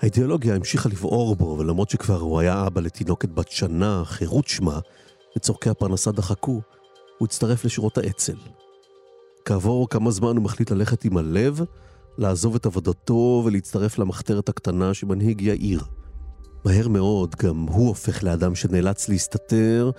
האידיאולוגיה 0.00 0.54
המשיכה 0.54 0.88
לבעור 0.88 1.36
בו, 1.36 1.56
ולמרות 1.58 1.90
שכבר 1.90 2.20
הוא 2.20 2.40
היה 2.40 2.66
אבא 2.66 2.80
לתינוקת 2.80 3.28
בת 3.28 3.48
שנה, 3.48 4.02
חירות 4.04 4.48
שמה, 4.48 4.78
וצורכי 5.36 5.70
הפרנסה 5.70 6.12
דחקו, 6.12 6.60
הוא 7.18 7.26
הצטרף 7.26 7.64
לשורות 7.64 7.98
האצ"ל. 7.98 8.36
כעבור 9.44 9.88
כמה 9.88 10.10
זמן 10.10 10.36
הוא 10.36 10.44
מחליט 10.44 10.70
ללכת 10.70 11.04
עם 11.04 11.16
הלב, 11.16 11.60
לעזוב 12.18 12.54
את 12.54 12.66
עבודתו 12.66 13.42
ולהצטרף 13.44 13.98
למחתרת 13.98 14.48
הקטנה 14.48 14.94
שמנהיג 14.94 15.40
יאיר. 15.40 15.80
מהר 16.64 16.88
מאוד 16.88 17.34
גם 17.34 17.56
הוא 17.56 17.88
הופך 17.88 18.24
לאדם 18.24 18.54
שנאלץ 18.54 19.08
להסתתר, 19.08 19.90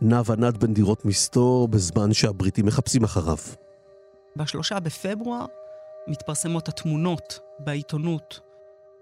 נע 0.00 0.22
ונד 0.26 0.56
בין 0.56 0.74
דירות 0.74 1.04
מסתור 1.04 1.68
בזמן 1.68 2.12
שהבריטים 2.12 2.66
מחפשים 2.66 3.04
אחריו. 3.04 3.38
בשלושה 4.36 4.80
בפברואר 4.80 5.46
מתפרסמות 6.08 6.68
התמונות 6.68 7.38
בעיתונות 7.58 8.40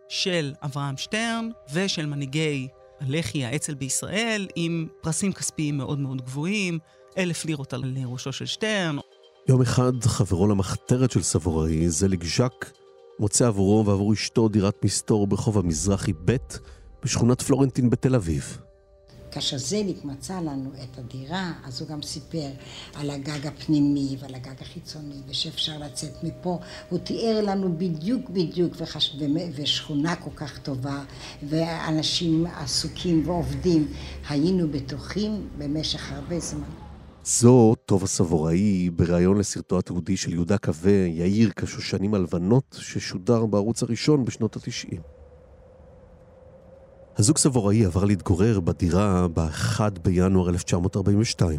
של 0.09 0.55
אברהם 0.63 0.97
שטרן 0.97 1.49
ושל 1.73 2.07
מנהיגי 2.07 2.69
הלח"י, 3.01 3.45
האצ"ל 3.45 3.75
בישראל, 3.75 4.47
עם 4.57 4.87
פרסים 5.01 5.33
כספיים 5.33 5.77
מאוד 5.77 5.99
מאוד 5.99 6.23
גבוהים, 6.23 6.79
אלף 7.19 7.45
לירות 7.45 7.73
על 7.73 7.83
ראשו 8.07 8.33
של 8.33 8.47
שטרן. 8.47 8.97
יום 9.49 9.63
אחד 9.63 9.93
חברו 10.05 10.47
למחתרת 10.47 11.11
של 11.11 11.23
סבוראי, 11.23 11.89
זליג 11.89 12.25
ז'אק, 12.25 12.73
מוצא 13.19 13.47
עבורו 13.47 13.87
ועבור 13.87 14.13
אשתו 14.13 14.49
דירת 14.49 14.85
מסתור 14.85 15.27
ברחוב 15.27 15.59
המזרחי 15.59 16.13
ב' 16.25 16.37
בשכונת 17.05 17.43
פלורנטין 17.43 17.91
בתל 17.91 18.15
אביב. 18.15 18.59
כאשר 19.31 19.59
זליק 19.59 20.05
מצא 20.05 20.41
לנו 20.41 20.71
את 20.83 20.99
הדירה, 20.99 21.53
אז 21.65 21.81
הוא 21.81 21.89
גם 21.89 22.03
סיפר 22.03 22.49
על 22.95 23.11
הגג 23.11 23.47
הפנימי 23.47 24.17
ועל 24.21 24.35
הגג 24.35 24.61
החיצוני, 24.61 25.21
ושאפשר 25.29 25.79
לצאת 25.79 26.13
מפה. 26.23 26.59
הוא 26.89 26.99
תיאר 26.99 27.41
לנו 27.41 27.79
בדיוק 27.79 28.31
בדיוק, 28.31 28.75
וחש... 28.77 29.17
ושכונה 29.55 30.17
כל 30.17 30.31
כך 30.37 30.59
טובה, 30.59 31.05
ואנשים 31.43 32.47
עסוקים 32.47 33.29
ועובדים. 33.29 33.89
היינו 34.29 34.69
בטוחים 34.69 35.49
במשך 35.59 36.13
הרבה 36.13 36.41
זמן. 36.41 36.69
זו 37.25 37.75
טובה 37.87 38.07
סבוראי 38.07 38.91
בריאיון 38.91 39.39
לסרטו 39.39 39.79
התיעודי 39.79 40.17
של 40.17 40.33
יהודה 40.33 40.59
קווה, 40.59 41.07
יאיר 41.09 41.51
כשושנים 41.57 42.15
הלבנות, 42.15 42.77
ששודר 42.81 43.47
בערוץ 43.47 43.83
הראשון 43.83 44.25
בשנות 44.25 44.57
התשעים. 44.57 45.20
הזוג 47.21 47.39
סבוראי 47.39 47.85
עבר 47.85 48.05
להתגורר 48.05 48.61
בדירה 48.61 49.29
ב-1 49.29 49.81
בינואר 50.05 50.49
1942. 50.49 51.59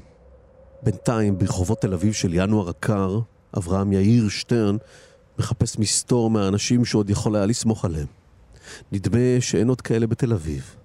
בינתיים, 0.83 1.37
ברחובות 1.37 1.81
תל 1.81 1.93
אביב 1.93 2.13
של 2.13 2.33
ינואר 2.33 2.69
הקר, 2.69 3.19
אברהם 3.57 3.93
יאיר 3.93 4.29
שטרן 4.29 4.77
מחפש 5.39 5.79
מסתור 5.79 6.29
מהאנשים 6.29 6.85
שעוד 6.85 7.09
יכול 7.09 7.35
היה 7.35 7.45
לסמוך 7.45 7.85
עליהם. 7.85 8.07
נדמה 8.91 9.19
שאין 9.39 9.69
עוד 9.69 9.81
כאלה 9.81 10.07
בתל 10.07 10.33
אביב. 10.33 10.75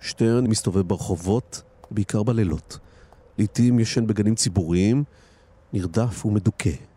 שטרן 0.00 0.46
מסתובב 0.46 0.88
ברחובות, 0.88 1.62
בעיקר 1.90 2.22
בלילות. 2.22 2.78
לעתים 3.38 3.80
ישן 3.80 4.06
בגנים 4.06 4.34
ציבוריים, 4.34 5.04
נרדף 5.72 6.26
ומדוכא. 6.26 6.93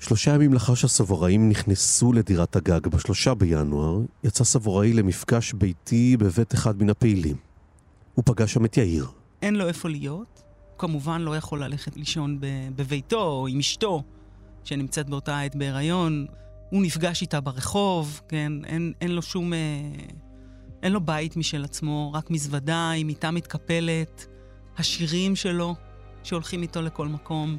שלושה 0.00 0.34
ימים 0.34 0.54
לאחר 0.54 0.74
שהסבוראים 0.74 1.48
נכנסו 1.48 2.12
לדירת 2.12 2.56
הגג 2.56 2.86
בשלושה 2.86 3.34
בינואר, 3.34 4.00
יצא 4.24 4.44
סבוראי 4.44 4.92
למפגש 4.92 5.52
ביתי 5.52 6.16
בבית 6.16 6.54
אחד 6.54 6.82
מן 6.82 6.90
הפעילים. 6.90 7.36
הוא 8.14 8.22
פגש 8.26 8.52
שם 8.52 8.64
את 8.64 8.76
יאיר. 8.76 9.06
אין 9.42 9.56
לו 9.56 9.68
איפה 9.68 9.88
להיות, 9.88 10.42
הוא 10.70 10.78
כמובן 10.78 11.20
לא 11.20 11.36
יכול 11.36 11.64
ללכת 11.64 11.96
לישון 11.96 12.38
בביתו 12.76 13.22
או 13.22 13.46
עם 13.46 13.58
אשתו, 13.58 14.02
שנמצאת 14.64 15.10
באותה 15.10 15.40
עת 15.40 15.56
בהיריון. 15.56 16.26
הוא 16.70 16.82
נפגש 16.82 17.22
איתה 17.22 17.40
ברחוב, 17.40 18.20
כן? 18.28 18.52
אין, 18.64 18.92
אין 19.00 19.10
לו 19.10 19.22
שום... 19.22 19.52
אה, 19.52 19.58
אין 20.82 20.92
לו 20.92 21.00
בית 21.00 21.36
משל 21.36 21.64
עצמו, 21.64 22.12
רק 22.14 22.30
מזוודה 22.30 22.90
עם 22.90 23.06
מיטה 23.06 23.30
מתקפלת, 23.30 24.26
השירים 24.78 25.36
שלו 25.36 25.74
שהולכים 26.22 26.62
איתו 26.62 26.82
לכל 26.82 27.08
מקום. 27.08 27.58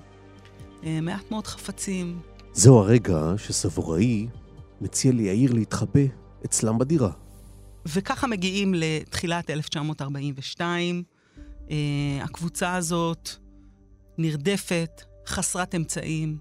אה, 0.83 1.01
מעט 1.01 1.31
מאוד 1.31 1.47
חפצים. 1.47 2.19
זהו 2.59 2.77
הרגע 2.77 3.33
שסבוראי 3.37 4.27
מציע 4.81 5.11
ליאיר 5.11 5.53
להתחבא 5.53 6.01
אצלם 6.45 6.77
בדירה. 6.77 7.11
וככה 7.85 8.27
מגיעים 8.27 8.73
לתחילת 8.73 9.49
1942. 9.49 11.03
אה, 11.71 11.75
הקבוצה 12.21 12.75
הזאת 12.75 13.29
נרדפת, 14.17 15.01
חסרת 15.27 15.75
אמצעים. 15.75 16.37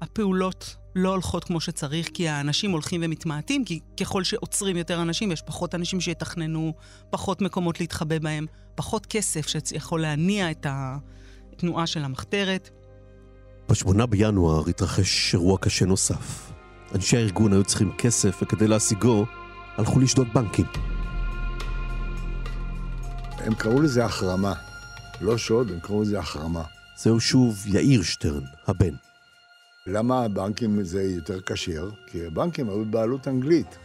הפעולות 0.00 0.76
לא 0.94 1.08
הולכות 1.10 1.44
כמו 1.44 1.60
שצריך, 1.60 2.08
כי 2.14 2.28
האנשים 2.28 2.70
הולכים 2.70 3.00
ומתמעטים, 3.04 3.64
כי 3.64 3.80
ככל 4.00 4.24
שעוצרים 4.24 4.76
יותר 4.76 5.02
אנשים, 5.02 5.32
יש 5.32 5.42
פחות 5.42 5.74
אנשים 5.74 6.00
שיתכננו, 6.00 6.72
פחות 7.10 7.42
מקומות 7.42 7.80
להתחבא 7.80 8.18
בהם, 8.18 8.46
פחות 8.74 9.06
כסף 9.06 9.46
שיכול 9.46 10.02
להניע 10.02 10.50
את 10.50 10.66
התנועה 10.68 11.86
של 11.86 12.04
המחתרת. 12.04 12.70
בשמונה 13.70 14.06
בינואר 14.06 14.68
התרחש 14.68 15.34
אירוע 15.34 15.58
קשה 15.58 15.86
נוסף. 15.86 16.52
אנשי 16.94 17.16
הארגון 17.16 17.52
היו 17.52 17.64
צריכים 17.64 17.92
כסף, 17.98 18.42
וכדי 18.42 18.68
להשיגו, 18.68 19.26
הלכו 19.76 20.00
לשדוד 20.00 20.28
בנקים. 20.34 20.66
הם 23.38 23.54
קראו 23.54 23.80
לזה 23.80 24.04
החרמה. 24.04 24.52
לא 25.20 25.38
שוד, 25.38 25.70
הם 25.70 25.80
קראו 25.80 26.02
לזה 26.02 26.18
החרמה. 26.18 26.62
זהו 26.96 27.20
שוב 27.20 27.66
יאיר 27.66 28.02
שטרן, 28.02 28.42
הבן. 28.66 28.94
למה 29.86 30.24
הבנקים 30.24 30.84
זה 30.84 31.02
יותר 31.02 31.40
כשר? 31.40 31.90
כי 32.06 32.26
הבנקים 32.26 32.68
היו 32.68 32.84
בבעלות 32.84 33.28
אנגלית. 33.28 33.78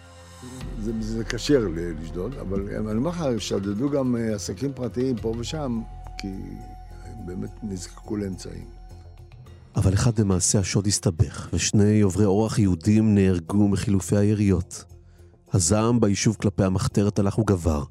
זה, 0.81 0.91
זה 0.99 1.23
כשר 1.23 1.67
לשדוד, 1.75 2.33
אבל 2.33 2.59
אני 2.61 2.97
אומר 2.97 3.09
לך, 3.09 3.23
שדדו 3.37 3.89
גם 3.89 4.15
אה, 4.15 4.35
עסקים 4.35 4.73
פרטיים 4.73 5.15
פה 5.15 5.33
ושם, 5.39 5.81
כי 6.17 6.27
הם 7.05 7.25
באמת 7.25 7.51
נזקקו 7.63 8.17
לאמצעים. 8.17 8.74
אבל 9.75 9.93
אחד 9.93 10.19
במעשה 10.19 10.59
השוד 10.59 10.87
הסתבך, 10.87 11.49
ושני 11.53 12.01
עוברי 12.01 12.25
אורח 12.25 12.59
יהודים 12.59 13.15
נהרגו 13.15 13.67
מחילופי 13.67 14.17
היריות. 14.17 14.83
הזעם 15.53 15.99
ביישוב 15.99 16.35
כלפי 16.41 16.63
המחתרת 16.63 17.19
הלך 17.19 17.39
וגבר, 17.39 17.83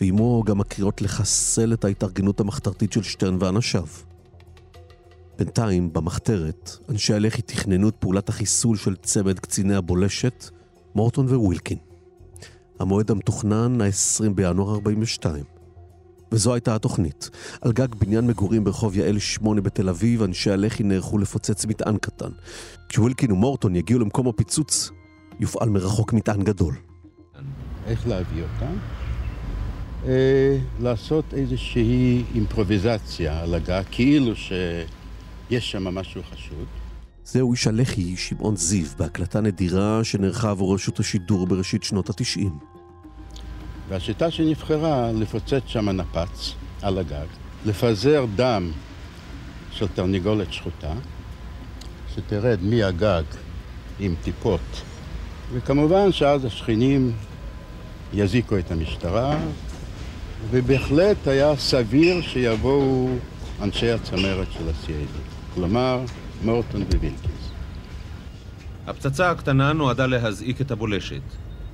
ועימו 0.00 0.42
גם 0.46 0.60
הקריאות 0.60 1.02
לחסל 1.02 1.72
את 1.72 1.84
ההתארגנות 1.84 2.40
המחתרתית 2.40 2.92
של 2.92 3.02
שטרן 3.02 3.36
ואנשיו. 3.40 3.86
בינתיים, 5.38 5.92
במחתרת, 5.92 6.70
אנשי 6.88 7.14
הלח"י 7.14 7.42
תכננו 7.42 7.88
את 7.88 7.94
פעולת 7.98 8.28
החיסול 8.28 8.76
של 8.76 8.96
צמד 8.96 9.38
קציני 9.38 9.74
הבולשת, 9.74 10.50
מורטון 10.94 11.26
ווילקין. 11.26 11.78
המועד 12.78 13.10
המתוכנן, 13.10 13.80
ה-20 13.80 14.30
בינואר 14.34 14.74
42. 14.74 15.51
וזו 16.32 16.54
הייתה 16.54 16.74
התוכנית. 16.74 17.30
על 17.60 17.72
גג 17.72 17.94
בניין 17.94 18.26
מגורים 18.26 18.64
ברחוב 18.64 18.96
יעל 18.96 19.18
8 19.18 19.60
בתל 19.60 19.88
אביב, 19.88 20.22
אנשי 20.22 20.50
הלח"י 20.50 20.82
נערכו 20.82 21.18
לפוצץ 21.18 21.66
מטען 21.66 21.96
קטן. 21.96 22.30
כשווילקין 22.88 23.32
ומורטון 23.32 23.76
יגיעו 23.76 24.00
למקום 24.00 24.28
הפיצוץ, 24.28 24.90
יופעל 25.40 25.68
מרחוק 25.68 26.12
מטען 26.12 26.42
גדול. 26.42 26.74
איך 27.86 28.06
להביא 28.06 28.42
אותם? 28.42 28.76
אה, 30.06 30.58
לעשות 30.80 31.24
איזושהי 31.34 32.24
אימפרוביזציה 32.34 33.42
על 33.42 33.54
הגג, 33.54 33.82
כאילו 33.90 34.36
שיש 34.36 35.70
שם 35.70 35.84
משהו 35.84 36.22
חשוד. 36.32 36.66
זהו 37.24 37.52
איש 37.52 37.66
הלח"י, 37.66 38.16
שמעון 38.16 38.56
זיו, 38.56 38.86
בהקלטה 38.98 39.40
נדירה 39.40 40.04
שנערכה 40.04 40.50
עבור 40.50 40.74
רשות 40.74 41.00
השידור 41.00 41.46
בראשית 41.46 41.82
שנות 41.82 42.10
התשעים. 42.10 42.71
והשיטה 43.92 44.30
שנבחרה, 44.30 45.12
לפוצץ 45.12 45.62
שם 45.66 45.88
נפץ 45.88 46.54
על 46.82 46.98
הגג, 46.98 47.26
לפזר 47.66 48.24
דם 48.36 48.70
של 49.72 49.88
תרנגולת 49.88 50.52
שחוטה, 50.52 50.92
שתרד 52.14 52.58
מהגג 52.62 53.22
עם 54.00 54.14
טיפות, 54.22 54.82
וכמובן 55.52 56.12
שאז 56.12 56.44
השכנים 56.44 57.12
יזיקו 58.14 58.58
את 58.58 58.70
המשטרה, 58.70 59.38
ובהחלט 60.50 61.26
היה 61.26 61.56
סביר 61.56 62.22
שיבואו 62.22 63.08
אנשי 63.62 63.90
הצמרת 63.90 64.52
של 64.52 64.68
ה-CID. 64.68 65.18
כלומר, 65.54 66.00
מורטון 66.44 66.82
ווילקיס. 66.82 67.50
הפצצה 68.86 69.30
הקטנה 69.30 69.72
נועדה 69.72 70.06
להזעיק 70.06 70.60
את 70.60 70.70
הבולשת. 70.70 71.22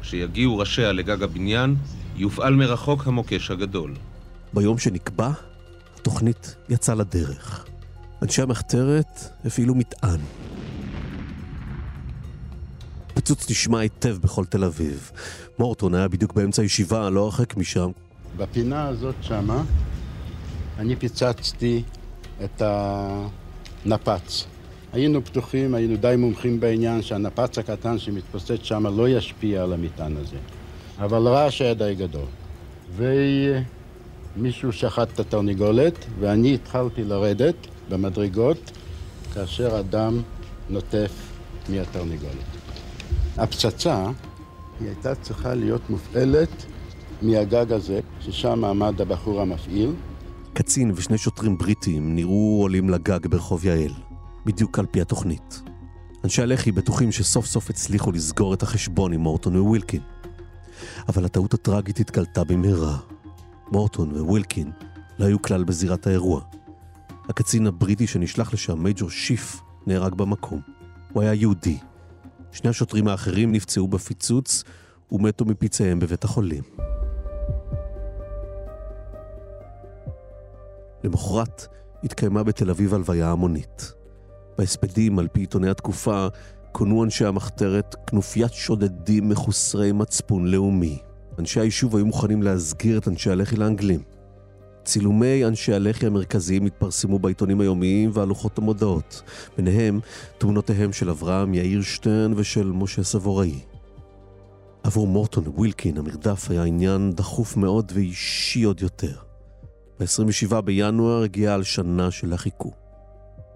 כשיגיעו 0.02 0.58
ראשיה 0.58 0.92
לגג 0.92 1.22
הבניין, 1.22 1.74
יופעל 2.18 2.54
מרחוק 2.54 3.06
המוקש 3.06 3.50
הגדול. 3.50 3.94
ביום 4.54 4.78
שנקבע, 4.78 5.30
התוכנית 5.96 6.56
יצאה 6.68 6.94
לדרך. 6.94 7.66
אנשי 8.22 8.42
המחתרת 8.42 9.20
הפעילו 9.44 9.74
מטען. 9.74 10.20
פיצוץ 13.14 13.50
נשמע 13.50 13.78
היטב 13.78 14.16
בכל 14.20 14.44
תל 14.44 14.64
אביב. 14.64 15.10
מורטון 15.58 15.94
היה 15.94 16.08
בדיוק 16.08 16.32
באמצע 16.32 16.62
הישיבה, 16.62 17.10
לא 17.10 17.24
הרחק 17.24 17.56
משם. 17.56 17.90
בפינה 18.36 18.88
הזאת 18.88 19.14
שמה, 19.20 19.62
אני 20.78 20.96
פיצצתי 20.96 21.82
את 22.44 22.62
הנפץ. 23.84 24.44
היינו 24.92 25.24
פתוחים, 25.24 25.74
היינו 25.74 25.96
די 25.96 26.14
מומחים 26.18 26.60
בעניין 26.60 27.02
שהנפץ 27.02 27.58
הקטן 27.58 27.98
שמתפוצץ 27.98 28.62
שם 28.62 28.86
לא 28.86 29.08
ישפיע 29.08 29.62
על 29.62 29.72
המטען 29.72 30.16
הזה. 30.16 30.36
אבל 30.98 31.28
רעש 31.28 31.62
היה 31.62 31.74
די 31.74 31.94
גדול. 31.98 32.26
ומישהו 34.36 34.72
שחט 34.72 35.08
את 35.14 35.20
התרנגולת, 35.20 36.04
ואני 36.20 36.54
התחלתי 36.54 37.04
לרדת 37.04 37.54
במדרגות 37.88 38.70
כאשר 39.34 39.80
אדם 39.80 40.22
נוטף 40.70 41.12
מהתרנגולת. 41.68 42.58
הפצצה, 43.36 44.06
היא 44.80 44.88
הייתה 44.88 45.14
צריכה 45.14 45.54
להיות 45.54 45.90
מופעלת 45.90 46.64
מהגג 47.22 47.72
הזה, 47.72 48.00
ששם 48.20 48.64
עמד 48.64 49.00
הבחור 49.00 49.40
המפעיל. 49.40 49.92
קצין 50.52 50.92
ושני 50.94 51.18
שוטרים 51.18 51.58
בריטים 51.58 52.14
נראו 52.14 52.58
עולים 52.62 52.90
לגג 52.90 53.26
ברחוב 53.26 53.66
יעל, 53.66 53.92
בדיוק 54.46 54.78
על 54.78 54.86
פי 54.86 55.00
התוכנית. 55.00 55.62
אנשי 56.24 56.42
הלח"י 56.42 56.72
בטוחים 56.72 57.12
שסוף 57.12 57.46
סוף 57.46 57.70
הצליחו 57.70 58.12
לסגור 58.12 58.54
את 58.54 58.62
החשבון 58.62 59.12
עם 59.12 59.20
מורטון 59.20 59.56
ווילקין. 59.56 60.00
אבל 61.08 61.24
הטעות 61.24 61.54
הטראגית 61.54 62.00
התגלתה 62.00 62.44
במהרה. 62.44 62.98
מורטון 63.72 64.20
ווילקין 64.20 64.70
לא 65.18 65.24
היו 65.24 65.42
כלל 65.42 65.64
בזירת 65.64 66.06
האירוע. 66.06 66.40
הקצין 67.28 67.66
הבריטי 67.66 68.06
שנשלח 68.06 68.52
לשם, 68.52 68.82
מייג'ור 68.82 69.10
שיף, 69.10 69.60
נהרג 69.86 70.14
במקום. 70.14 70.60
הוא 71.12 71.22
היה 71.22 71.34
יהודי. 71.34 71.78
שני 72.52 72.70
השוטרים 72.70 73.08
האחרים 73.08 73.52
נפצעו 73.52 73.88
בפיצוץ 73.88 74.64
ומתו 75.12 75.44
מפצעיהם 75.44 75.98
בבית 75.98 76.24
החולים. 76.24 76.62
למחרת 81.04 81.66
התקיימה 82.04 82.42
בתל 82.42 82.70
אביב 82.70 82.94
הלוויה 82.94 83.30
המונית. 83.30 83.92
בהספדים, 84.58 85.18
על 85.18 85.28
פי 85.28 85.40
עיתוני 85.40 85.70
התקופה, 85.70 86.26
כונו 86.72 87.04
אנשי 87.04 87.24
המחתרת 87.24 87.94
כנופיית 88.06 88.52
שודדים 88.52 89.28
מחוסרי 89.28 89.92
מצפון 89.92 90.46
לאומי. 90.46 90.98
אנשי 91.38 91.60
היישוב 91.60 91.96
היו 91.96 92.06
מוכנים 92.06 92.42
להסגיר 92.42 92.98
את 92.98 93.08
אנשי 93.08 93.30
הלח"י 93.30 93.56
לאנגלים. 93.56 94.02
צילומי 94.84 95.44
אנשי 95.44 95.72
הלח"י 95.72 96.06
המרכזיים 96.06 96.66
התפרסמו 96.66 97.18
בעיתונים 97.18 97.60
היומיים 97.60 98.10
ועל 98.12 98.28
לוחות 98.28 98.58
המודעות. 98.58 99.22
ביניהם 99.56 100.00
תמונותיהם 100.38 100.92
של 100.92 101.10
אברהם 101.10 101.54
יאיר 101.54 101.82
שטרן 101.82 102.32
ושל 102.36 102.72
משה 102.72 103.02
סבוראי. 103.02 103.60
עבור 104.82 105.06
מורטון 105.06 105.44
ווילקין 105.46 105.98
המרדף 105.98 106.50
היה 106.50 106.62
עניין 106.62 107.12
דחוף 107.12 107.56
מאוד 107.56 107.92
ואישי 107.94 108.62
עוד 108.62 108.82
יותר. 108.82 109.16
ב-27 110.00 110.60
בינואר 110.60 111.22
הגיעה 111.22 111.54
על 111.54 111.62
שנה 111.62 112.10
של 112.10 112.32
החיכו. 112.32 112.72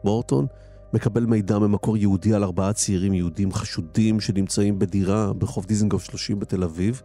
מורטון 0.05 0.47
מקבל 0.95 1.25
מידע 1.25 1.59
ממקור 1.59 1.97
יהודי 1.97 2.35
על 2.35 2.45
ארבעה 2.45 2.73
צעירים 2.73 3.15
יהודים 3.15 3.53
חשודים 3.53 4.21
שנמצאים 4.21 4.79
בדירה 4.79 5.33
ברחוב 5.33 5.67
דיזנגוף 5.67 6.05
30 6.05 6.39
בתל 6.39 6.65
אביב 6.65 7.03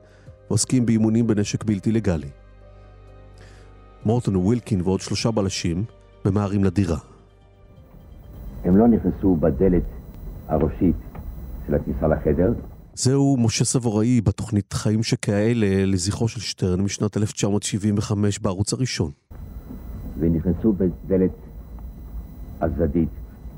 ועוסקים 0.50 0.86
באימונים 0.86 1.28
בנשק 1.28 1.64
בלתי 1.64 1.92
לגלי. 1.92 2.30
מורטון 4.06 4.36
ווילקין 4.36 4.82
ועוד 4.82 5.02
שלושה 5.02 5.32
בלשים 5.32 5.84
ממהרים 6.26 6.64
לדירה. 6.64 6.98
הם 8.64 8.78
לא 8.78 8.88
נכנסו 8.88 9.36
בדלת 9.36 9.84
הראשית 10.48 10.96
של 11.68 11.76
הכניסה 11.76 12.08
לחדר. 12.08 12.54
זהו 12.94 13.38
משה 13.40 13.66
סבוראי 13.66 14.22
בתוכנית 14.22 14.74
חיים 14.74 15.04
שכאלה 15.04 15.86
לזכרו 15.86 16.28
של 16.28 16.40
שטרן 16.40 16.82
משנת 16.82 17.18
1975 17.18 18.40
בערוץ 18.40 18.74
הראשון. 18.74 19.12
ונכנסו 20.20 20.74
בדלת 20.74 21.32
הצדדית, 22.62 23.10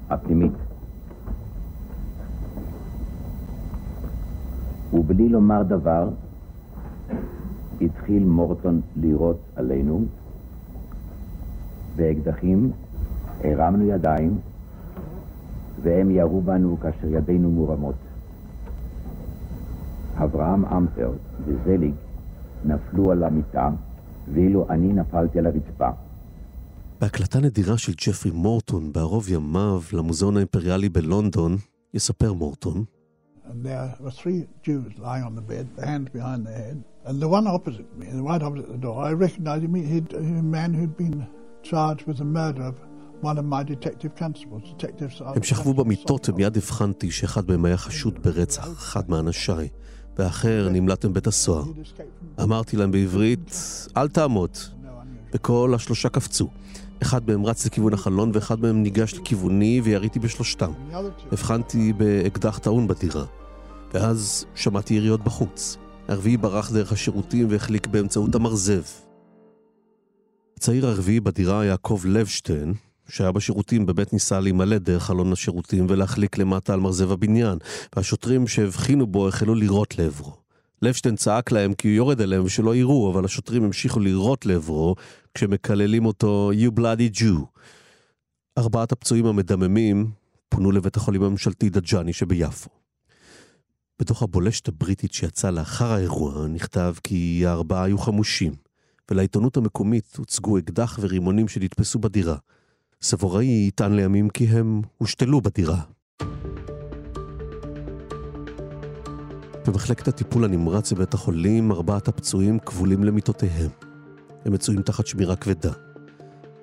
הפנימית. 0.09 0.51
ובלי 4.93 5.29
לומר 5.29 5.63
דבר, 5.63 6.09
התחיל 7.81 8.23
מורטון 8.23 8.81
לירות 8.95 9.39
עלינו 9.55 10.05
באקדחים, 11.95 12.71
הרמנו 13.43 13.85
ידיים, 13.85 14.37
והם 15.81 16.11
ירו 16.11 16.41
בנו 16.41 16.77
כאשר 16.79 17.07
ידינו 17.07 17.51
מורמות. 17.51 17.95
אברהם 20.17 20.65
אמפר 20.65 21.11
וזליג 21.45 21.93
נפלו 22.65 23.11
על 23.11 23.23
המיטה, 23.23 23.69
ואילו 24.33 24.65
אני 24.69 24.93
נפלתי 24.93 25.39
על 25.39 25.45
הרצפה. 25.45 25.89
בהקלטה 27.01 27.39
נדירה 27.39 27.77
של 27.77 27.93
ג'פרי 28.07 28.31
מורטון 28.31 28.93
בערוב 28.93 29.29
ימיו 29.29 29.81
למוזיאון 29.93 30.37
האימפריאלי 30.37 30.89
בלונדון, 30.89 31.57
יספר 31.93 32.33
מורטון. 32.33 32.85
And 33.45 33.65
there 33.65 33.95
were 34.03 34.11
three 34.11 34.41
Jews 34.67 34.91
lying 34.99 35.23
on 35.23 35.33
the 35.35 35.45
bed, 35.51 35.65
their 35.75 35.85
hands 35.85 36.09
behind 36.17 36.45
their 36.45 36.59
head. 36.63 36.77
And 37.07 37.15
the 37.23 37.29
one 37.37 37.47
opposite 37.47 37.89
me, 37.99 38.05
the 38.21 38.27
right 38.31 38.43
opposite 38.47 38.69
the 38.77 38.83
door, 38.87 38.97
I 39.09 39.11
recognized 39.25 39.63
him. 39.67 39.75
He'd, 39.93 40.13
a 40.13 40.43
man 40.57 40.69
who'd 40.77 40.95
been 41.05 41.19
charged 41.71 42.05
with 42.07 42.17
the 42.23 42.29
murder 42.39 42.63
of 42.71 42.75
one 43.29 43.37
of 43.41 43.45
my 43.55 43.63
detective 43.73 44.11
constables, 44.23 44.63
detectives. 44.77 45.21
הם 45.35 45.43
שכבו 45.43 45.73
במיטות 45.73 46.29
ומיד 46.29 46.57
הבחנתי 46.57 47.11
שאחד 47.11 47.49
מהם 47.49 47.65
היה 47.65 47.77
חשוד 47.77 48.23
ברצח, 48.23 48.71
אחד 48.71 49.09
מאנשיי, 49.09 49.69
והאחר 50.17 50.69
נמלט 50.71 51.05
מבית 51.05 51.27
הסוהר. 51.27 51.63
אמרתי 52.43 52.77
להם 52.77 52.91
בעברית, 52.91 53.55
אל 53.97 54.07
תעמוד. 54.07 54.57
וכל 55.33 55.73
השלושה 55.75 56.09
קפצו. 56.09 56.49
אחד 57.01 57.29
מהם 57.29 57.45
רץ 57.45 57.65
לכיוון 57.65 57.93
החלון 57.93 58.31
ואחד 58.33 58.59
מהם 58.59 58.83
ניגש 58.83 59.13
לכיווני 59.13 59.81
ויריתי 59.83 60.19
בשלושתם. 60.19 60.71
הבחנתי 61.31 61.93
באקדח 61.93 62.57
טעון 62.57 62.87
בדירה. 62.87 63.25
ואז 63.93 64.45
שמעתי 64.55 64.93
יריות 64.93 65.23
בחוץ. 65.23 65.77
הרביעי 66.07 66.37
ברח 66.37 66.71
דרך 66.71 66.91
השירותים 66.91 67.47
והחליק 67.49 67.87
באמצעות 67.87 68.35
המרזב. 68.35 68.81
הצעיר 70.57 70.87
הרביעי 70.87 71.19
בדירה 71.19 71.65
יעקב 71.65 72.01
לבשטיין, 72.05 72.73
שהיה 73.09 73.31
בשירותים 73.31 73.85
באמת 73.85 74.13
ניסה 74.13 74.39
להימלט 74.39 74.81
דרך 74.81 75.03
חלון 75.03 75.33
השירותים 75.33 75.85
ולהחליק 75.89 76.37
למטה 76.37 76.73
על 76.73 76.79
מרזב 76.79 77.11
הבניין, 77.11 77.57
והשוטרים 77.95 78.47
שהבחינו 78.47 79.07
בו 79.07 79.27
החלו 79.27 79.55
לירות 79.55 79.97
לעברו. 79.97 80.38
לבשטיין 80.81 81.15
צעק 81.15 81.51
להם 81.51 81.73
כי 81.73 81.87
הוא 81.87 81.95
יורד 81.95 82.21
אליהם 82.21 82.43
ושלא 82.43 82.75
יראו, 82.75 83.11
אבל 83.11 83.25
השוטרים 83.25 83.63
המשיכו 83.63 83.99
לירות 83.99 84.45
לעברו 84.45 84.95
כשמקללים 85.33 86.05
אותו 86.05 86.51
You 86.53 86.79
Bloody 86.79 87.19
Jew. 87.19 87.59
ארבעת 88.57 88.91
הפצועים 88.91 89.25
המדממים 89.25 90.11
פונו 90.49 90.71
לבית 90.71 90.97
החולים 90.97 91.23
הממשלתי 91.23 91.69
דג'אני 91.69 92.13
שביפו. 92.13 92.69
בדוח 93.99 94.23
הבולשת 94.23 94.67
הבריטית 94.67 95.13
שיצא 95.13 95.49
לאחר 95.49 95.91
האירוע 95.91 96.47
נכתב 96.47 96.95
כי 97.03 97.43
הארבעה 97.45 97.83
היו 97.83 97.97
חמושים, 97.97 98.53
ולעיתונות 99.11 99.57
המקומית 99.57 100.15
הוצגו 100.17 100.57
אקדח 100.57 100.99
ורימונים 101.01 101.47
שנתפסו 101.47 101.99
בדירה. 101.99 102.37
סבוראי 103.01 103.65
יטען 103.67 103.95
לימים 103.95 104.29
כי 104.29 104.45
הם 104.45 104.81
הושתלו 104.97 105.41
בדירה. 105.41 105.81
במחלקת 109.67 110.07
הטיפול 110.07 110.43
הנמרץ 110.43 110.93
בבית 110.93 111.13
החולים, 111.13 111.71
ארבעת 111.71 112.07
הפצועים 112.07 112.59
כבולים 112.59 113.03
למיטותיהם. 113.03 113.69
הם 114.45 114.53
מצויים 114.53 114.81
תחת 114.81 115.07
שמירה 115.07 115.35
כבדה. 115.35 115.71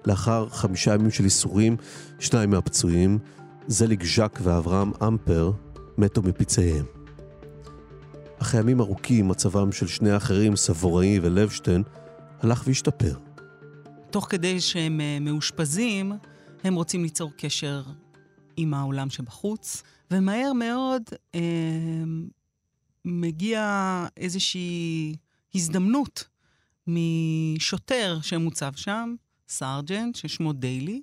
לאחר 0.07 0.49
חמישה 0.49 0.95
ימים 0.95 1.11
של 1.11 1.25
ייסורים, 1.25 1.77
שניים 2.19 2.51
מהפצועים, 2.51 3.19
זליג 3.67 4.05
ז'אק 4.05 4.41
ואברהם 4.43 4.93
אמפר, 5.07 5.53
מתו 5.99 6.23
מפצעיהם. 6.23 6.85
אחרי 8.39 8.61
ימים 8.61 8.81
ארוכים, 8.81 9.29
מצבם 9.29 9.73
של 9.73 9.87
שני 9.87 10.11
האחרים, 10.11 10.57
סבוראי 10.57 11.19
ולבשטיין, 11.23 11.83
הלך 12.41 12.63
והשתפר. 12.67 13.19
תוך 14.11 14.27
כדי 14.31 14.61
שהם 14.61 15.01
אה, 15.01 15.19
מאושפזים, 15.21 16.13
הם 16.65 16.75
רוצים 16.75 17.03
ליצור 17.03 17.31
קשר 17.37 17.83
עם 18.57 18.75
העולם 18.75 19.11
שבחוץ, 19.11 19.83
ומהר 20.11 20.53
מאוד 20.53 21.03
אה, 21.35 21.41
מגיע 23.07 24.07
איזושהי 24.17 25.17
הזדמנות 25.55 26.25
משוטר 26.87 28.19
שמוצב 28.23 28.73
שם, 28.77 29.15
סארג'נט, 29.49 30.15
ששמו 30.17 30.53
דיילי, 30.53 31.03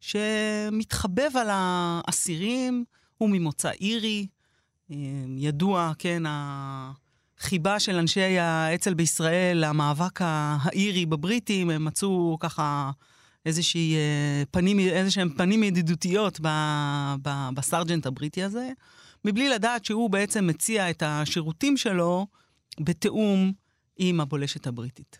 שמתחבב 0.00 1.36
על 1.36 1.46
האסירים, 1.50 2.84
הוא 3.18 3.30
ממוצא 3.30 3.70
אירי, 3.70 4.26
אה, 4.90 4.96
ידוע, 5.36 5.92
כן, 5.98 6.22
החיבה 6.26 7.80
של 7.80 7.96
אנשי 7.96 8.38
האצ"ל 8.38 8.94
בישראל, 8.94 9.64
המאבק 9.64 10.18
האירי 10.22 11.06
בבריטים, 11.06 11.70
הם 11.70 11.84
מצאו 11.84 12.36
ככה 12.40 12.90
איזושהי 13.46 13.94
אה, 13.94 14.42
פנים, 14.50 14.78
איזשהם 14.78 15.30
פנים 15.36 15.62
ידידותיות 15.62 16.40
בסרג'נט 17.54 18.06
הבריטי 18.06 18.42
הזה, 18.42 18.70
מבלי 19.24 19.48
לדעת 19.48 19.84
שהוא 19.84 20.10
בעצם 20.10 20.46
מציע 20.46 20.90
את 20.90 21.02
השירותים 21.06 21.76
שלו 21.76 22.26
בתיאום 22.80 23.52
עם 23.96 24.20
הבולשת 24.20 24.66
הבריטית. 24.66 25.18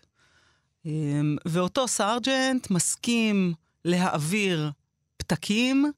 אמ, 0.85 1.37
ואותו 1.45 1.87
סרג'נט 1.87 2.71
מסכים 2.71 3.53
להעביר 3.85 4.71
פתקים 5.17 5.91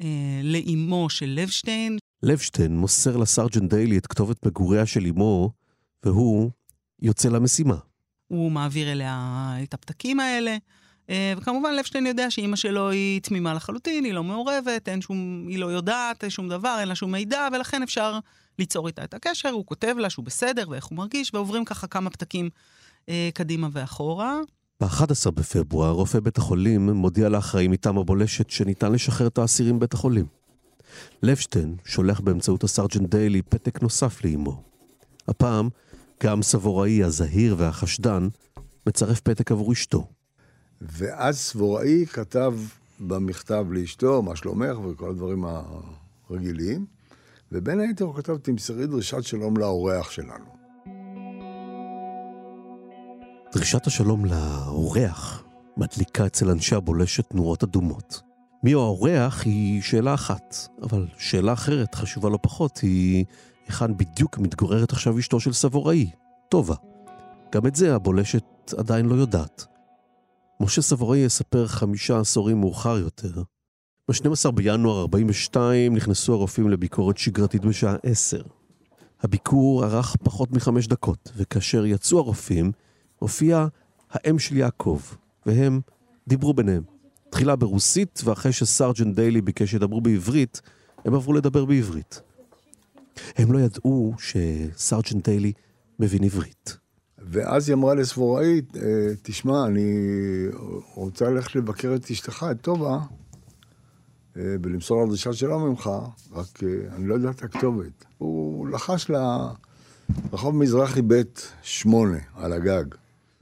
אה, 0.00 0.06
לאימו 0.42 1.10
של 1.10 1.26
לבשטיין. 1.26 1.98
לבשטיין 2.22 2.76
מוסר 2.76 3.16
לסרג'נט 3.16 3.70
דיילי 3.70 3.98
את 3.98 4.06
כתובת 4.06 4.46
מגוריה 4.46 4.86
של 4.86 5.06
אמו, 5.06 5.52
והוא 6.04 6.50
יוצא 7.02 7.28
למשימה. 7.28 7.76
הוא 8.28 8.52
מעביר 8.52 8.92
אליה 8.92 9.54
את 9.62 9.74
הפתקים 9.74 10.20
האלה, 10.20 10.56
וכמובן 11.36 11.74
לבשטיין 11.74 12.06
יודע 12.06 12.30
שאימא 12.30 12.56
שלו 12.56 12.90
היא 12.90 13.20
תמימה 13.20 13.54
לחלוטין, 13.54 14.04
היא 14.04 14.12
לא 14.12 14.24
מעורבת, 14.24 14.88
אין 14.88 15.00
שום, 15.00 15.46
היא 15.48 15.58
לא 15.58 15.66
יודעת 15.66 16.24
שום 16.28 16.48
דבר, 16.48 16.76
אין 16.80 16.88
לה 16.88 16.94
שום 16.94 17.12
מידע, 17.12 17.48
ולכן 17.52 17.82
אפשר 17.82 18.18
ליצור 18.58 18.86
איתה 18.86 19.04
את 19.04 19.14
הקשר. 19.14 19.48
הוא 19.48 19.66
כותב 19.66 19.94
לה 19.98 20.10
שהוא 20.10 20.24
בסדר 20.24 20.68
ואיך 20.68 20.84
הוא 20.84 20.96
מרגיש, 20.96 21.34
ועוברים 21.34 21.64
ככה 21.64 21.86
כמה 21.86 22.10
פתקים 22.10 22.50
אה, 23.08 23.28
קדימה 23.34 23.68
ואחורה. 23.72 24.38
ב-11 24.80 25.30
בפברואר, 25.30 25.90
רופא 25.90 26.20
בית 26.20 26.38
החולים 26.38 26.90
מודיע 26.90 27.28
לאחראי 27.28 27.68
מטעם 27.68 27.98
הבולשת 27.98 28.50
שניתן 28.50 28.92
לשחרר 28.92 29.26
את 29.26 29.38
האסירים 29.38 29.76
בבית 29.78 29.94
החולים. 29.94 30.26
לבשטיין 31.22 31.76
שולח 31.84 32.20
באמצעות 32.20 32.64
הסרג'נט 32.64 33.10
דיילי 33.10 33.42
פתק 33.42 33.82
נוסף 33.82 34.24
לאמו. 34.24 34.62
הפעם, 35.28 35.68
גם 36.22 36.42
סבוראי 36.42 37.04
הזהיר 37.04 37.54
והחשדן 37.58 38.28
מצרף 38.86 39.20
פתק 39.20 39.52
עבור 39.52 39.72
אשתו. 39.72 40.06
ואז 40.80 41.38
סבוראי 41.38 42.06
כתב 42.06 42.54
במכתב 43.00 43.66
לאשתו, 43.70 44.22
מה 44.22 44.36
שלומך 44.36 44.78
וכל 44.78 45.10
הדברים 45.10 45.44
הרגילים, 46.30 46.86
ובין 47.52 47.80
היתר 47.80 48.04
הוא 48.04 48.14
כתב, 48.14 48.36
תמסרי 48.36 48.86
דרישת 48.86 49.22
שלום 49.22 49.56
לאורח 49.56 50.10
שלנו. 50.10 50.44
דרישת 53.52 53.86
השלום 53.86 54.24
לאורח 54.24 55.44
מדליקה 55.76 56.26
אצל 56.26 56.50
אנשי 56.50 56.74
הבולשת 56.74 57.34
נורות 57.34 57.62
אדומות. 57.62 58.20
מי 58.62 58.72
הוא 58.72 58.82
האורח 58.82 59.44
היא 59.44 59.82
שאלה 59.82 60.14
אחת, 60.14 60.56
אבל 60.82 61.06
שאלה 61.18 61.52
אחרת, 61.52 61.94
חשובה 61.94 62.28
לא 62.28 62.38
פחות, 62.42 62.78
היא 62.78 63.24
היכן 63.66 63.96
בדיוק 63.96 64.38
מתגוררת 64.38 64.92
עכשיו 64.92 65.18
אשתו 65.18 65.40
של 65.40 65.52
סבוראי, 65.52 66.10
טובה. 66.48 66.74
גם 67.52 67.66
את 67.66 67.76
זה 67.76 67.94
הבולשת 67.94 68.74
עדיין 68.78 69.06
לא 69.06 69.14
יודעת. 69.14 69.66
משה 70.60 70.82
סבוראי 70.82 71.18
יספר 71.18 71.66
חמישה 71.66 72.20
עשורים 72.20 72.60
מאוחר 72.60 72.98
יותר. 72.98 73.42
ב-12 74.08 74.50
בינואר 74.50 75.00
42 75.00 75.96
נכנסו 75.96 76.32
הרופאים 76.32 76.70
לביקורת 76.70 77.18
שגרתית 77.18 77.64
בשעה 77.64 77.96
10. 78.02 78.42
הביקור 79.22 79.84
ארך 79.84 80.16
פחות 80.16 80.52
מחמש 80.52 80.86
דקות, 80.86 81.32
וכאשר 81.36 81.86
יצאו 81.86 82.18
הרופאים, 82.18 82.72
הופיעה 83.18 83.66
האם 84.10 84.38
של 84.38 84.56
יעקב, 84.56 85.00
והם 85.46 85.80
דיברו 86.28 86.54
ביניהם. 86.54 86.82
תחילה 87.30 87.56
ברוסית, 87.56 88.20
ואחרי 88.24 88.52
שסרג'נט 88.52 89.16
דיילי 89.16 89.40
ביקש 89.40 89.70
שידברו 89.70 90.00
בעברית, 90.00 90.60
הם 91.04 91.14
עברו 91.14 91.32
לדבר 91.32 91.64
בעברית. 91.64 92.22
הם 93.36 93.52
לא 93.52 93.58
ידעו 93.58 94.14
שסרג'נט 94.18 95.28
דיילי 95.28 95.52
מבין 95.98 96.24
עברית. 96.24 96.78
ואז 97.28 97.68
היא 97.68 97.74
אמרה 97.74 97.94
לסבוראי, 97.94 98.60
אה, 98.76 98.82
תשמע, 99.22 99.66
אני 99.66 99.92
רוצה 100.94 101.30
ללכת 101.30 101.54
לבקר 101.54 101.94
את 101.94 102.10
אשתך, 102.10 102.46
את 102.50 102.60
טובה, 102.60 102.98
אה, 104.36 104.56
ולמסור 104.62 105.00
לה 105.00 105.06
דרישת 105.06 105.32
שלום 105.32 105.62
ממך, 105.62 105.90
רק 106.32 106.62
אה, 106.62 106.96
אני 106.96 107.06
לא 107.06 107.14
יודע 107.14 107.30
את 107.30 107.42
הכתובת. 107.42 108.04
הוא 108.18 108.68
לחש 108.68 109.10
לה 109.10 109.52
רחוב 110.32 110.54
מזרחי 110.54 111.02
ב' 111.06 111.22
שמונה, 111.62 112.18
על 112.34 112.52
הגג. 112.52 112.84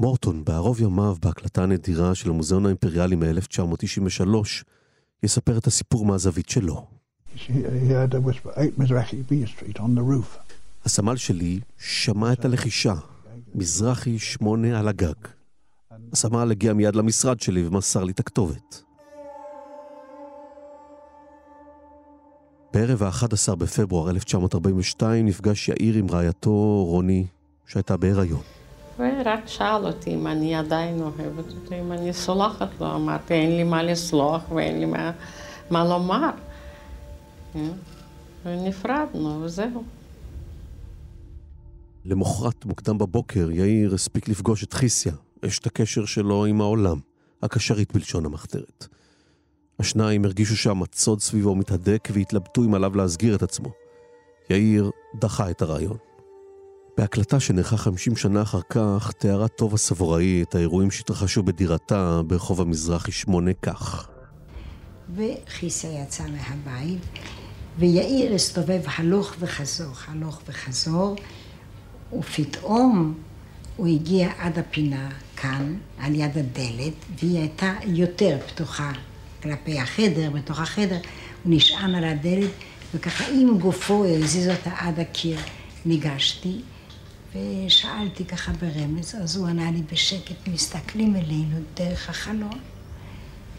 מורטון, 0.00 0.44
בערוב 0.44 0.80
ימיו, 0.80 1.16
בהקלטה 1.22 1.62
הנדירה 1.62 2.14
של 2.14 2.30
המוזיאון 2.30 2.66
האימפריאלי 2.66 3.16
מ-1993, 3.16 4.24
יספר 5.22 5.58
את 5.58 5.66
הסיפור 5.66 6.06
מהזווית 6.06 6.48
שלו. 6.48 6.86
הסמל 10.84 11.16
שלי 11.16 11.60
שמע 11.78 12.32
את 12.32 12.44
הלחישה, 12.44 12.94
מזרחי 13.54 14.18
שמונה 14.18 14.78
על 14.78 14.88
הגג. 14.88 15.12
הסמל 16.12 16.50
הגיע 16.50 16.72
מיד 16.72 16.96
למשרד 16.96 17.40
שלי 17.40 17.66
ומסר 17.66 18.04
לי 18.04 18.12
את 18.12 18.20
הכתובת. 18.20 18.82
בערב 22.74 23.02
ה-11 23.02 23.54
בפברואר 23.54 24.10
1942 24.10 25.26
נפגש 25.26 25.68
יאיר 25.68 25.94
עם 25.94 26.10
רעייתו 26.10 26.84
רוני, 26.84 27.26
שהייתה 27.66 27.96
בהיריון. 27.96 28.42
ורק 28.98 29.46
שאל 29.46 29.86
אותי 29.86 30.14
אם 30.14 30.26
אני 30.26 30.56
עדיין 30.56 31.00
אוהבת 31.00 31.52
אותו, 31.52 31.74
אם 31.74 31.92
אני 31.92 32.12
סולחת 32.12 32.68
לו. 32.80 32.94
אמרתי, 32.94 33.34
אין 33.34 33.56
לי 33.56 33.64
מה 33.64 33.82
לסלוח 33.82 34.50
ואין 34.50 34.80
לי 34.80 34.86
מה, 34.86 35.12
מה 35.70 35.84
לומר. 35.84 36.30
כן? 37.52 37.68
ונפרדנו, 38.44 39.40
וזהו. 39.42 39.82
למחרת, 42.04 42.64
מוקדם 42.64 42.98
בבוקר, 42.98 43.50
יאיר 43.50 43.94
הספיק 43.94 44.28
לפגוש 44.28 44.64
את 44.64 44.72
חיסיה, 44.72 45.12
אשת 45.46 45.66
הקשר 45.66 46.04
שלו 46.04 46.44
עם 46.44 46.60
העולם, 46.60 47.00
הקשרית 47.42 47.92
בלשון 47.92 48.26
המחתרת. 48.26 48.86
השניים 49.78 50.24
הרגישו 50.24 50.56
שהמצוד 50.56 51.20
סביבו 51.20 51.54
מתהדק 51.54 52.08
והתלבטו 52.12 52.64
אם 52.64 52.74
עליו 52.74 52.96
להסגיר 52.96 53.34
את 53.34 53.42
עצמו. 53.42 53.72
יאיר 54.50 54.90
דחה 55.14 55.50
את 55.50 55.62
הרעיון. 55.62 55.96
בהקלטה 56.98 57.40
שנערכה 57.40 57.76
50 57.76 58.16
שנה 58.16 58.42
אחר 58.42 58.60
כך, 58.68 59.12
תיארה 59.18 59.48
טוב 59.48 59.74
הסבוראי 59.74 60.42
את 60.42 60.54
האירועים 60.54 60.90
שהתרחשו 60.90 61.42
בדירתה 61.42 62.20
ברחוב 62.26 62.60
המזרחי 62.60 63.12
שמונה 63.12 63.52
כך. 63.62 64.08
וחיסה 65.14 65.88
יצא 65.88 66.24
מהבית, 66.24 67.00
ויאיר 67.78 68.34
הסתובב 68.34 68.80
הלוך 68.96 69.34
וחזור, 69.38 69.92
הלוך 70.06 70.40
וחזור, 70.48 71.16
ופתאום 72.12 73.14
הוא 73.76 73.86
הגיע 73.86 74.30
עד 74.38 74.58
הפינה 74.58 75.08
כאן, 75.36 75.76
על 75.98 76.14
יד 76.14 76.38
הדלת, 76.38 76.92
והיא 77.18 77.38
הייתה 77.38 77.74
יותר 77.84 78.38
פתוחה 78.46 78.92
כלפי 79.42 79.80
החדר, 79.80 80.30
בתוך 80.30 80.58
החדר, 80.60 80.98
הוא 81.44 81.54
נשען 81.54 81.94
על 81.94 82.04
הדלת, 82.04 82.50
וככה 82.94 83.24
עם 83.24 83.58
גופו 83.58 84.04
הזיז 84.04 84.48
אותה 84.48 84.70
עד 84.78 85.00
הקיר. 85.00 85.38
ניגשתי, 85.86 86.60
ושאלתי 87.34 88.24
ככה 88.24 88.52
ברמז, 88.52 89.14
אז 89.22 89.36
הוא 89.36 89.46
ענה 89.46 89.70
לי 89.70 89.82
בשקט, 89.92 90.48
מסתכלים 90.48 91.16
אלינו 91.16 91.56
דרך 91.74 92.10
החלון. 92.10 92.58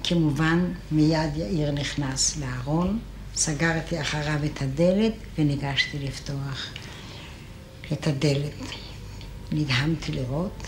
כמובן, 0.03 0.65
מיד 0.91 1.37
יאיר 1.37 1.71
נכנס 1.71 2.37
לארון, 2.37 2.99
סגרתי 3.35 4.01
אחריו 4.01 4.39
את 4.45 4.61
הדלת 4.61 5.13
וניגשתי 5.37 5.99
לפתוח 5.99 6.67
את 7.93 8.07
הדלת. 8.07 8.53
נדהמתי 9.51 10.11
לראות, 10.11 10.63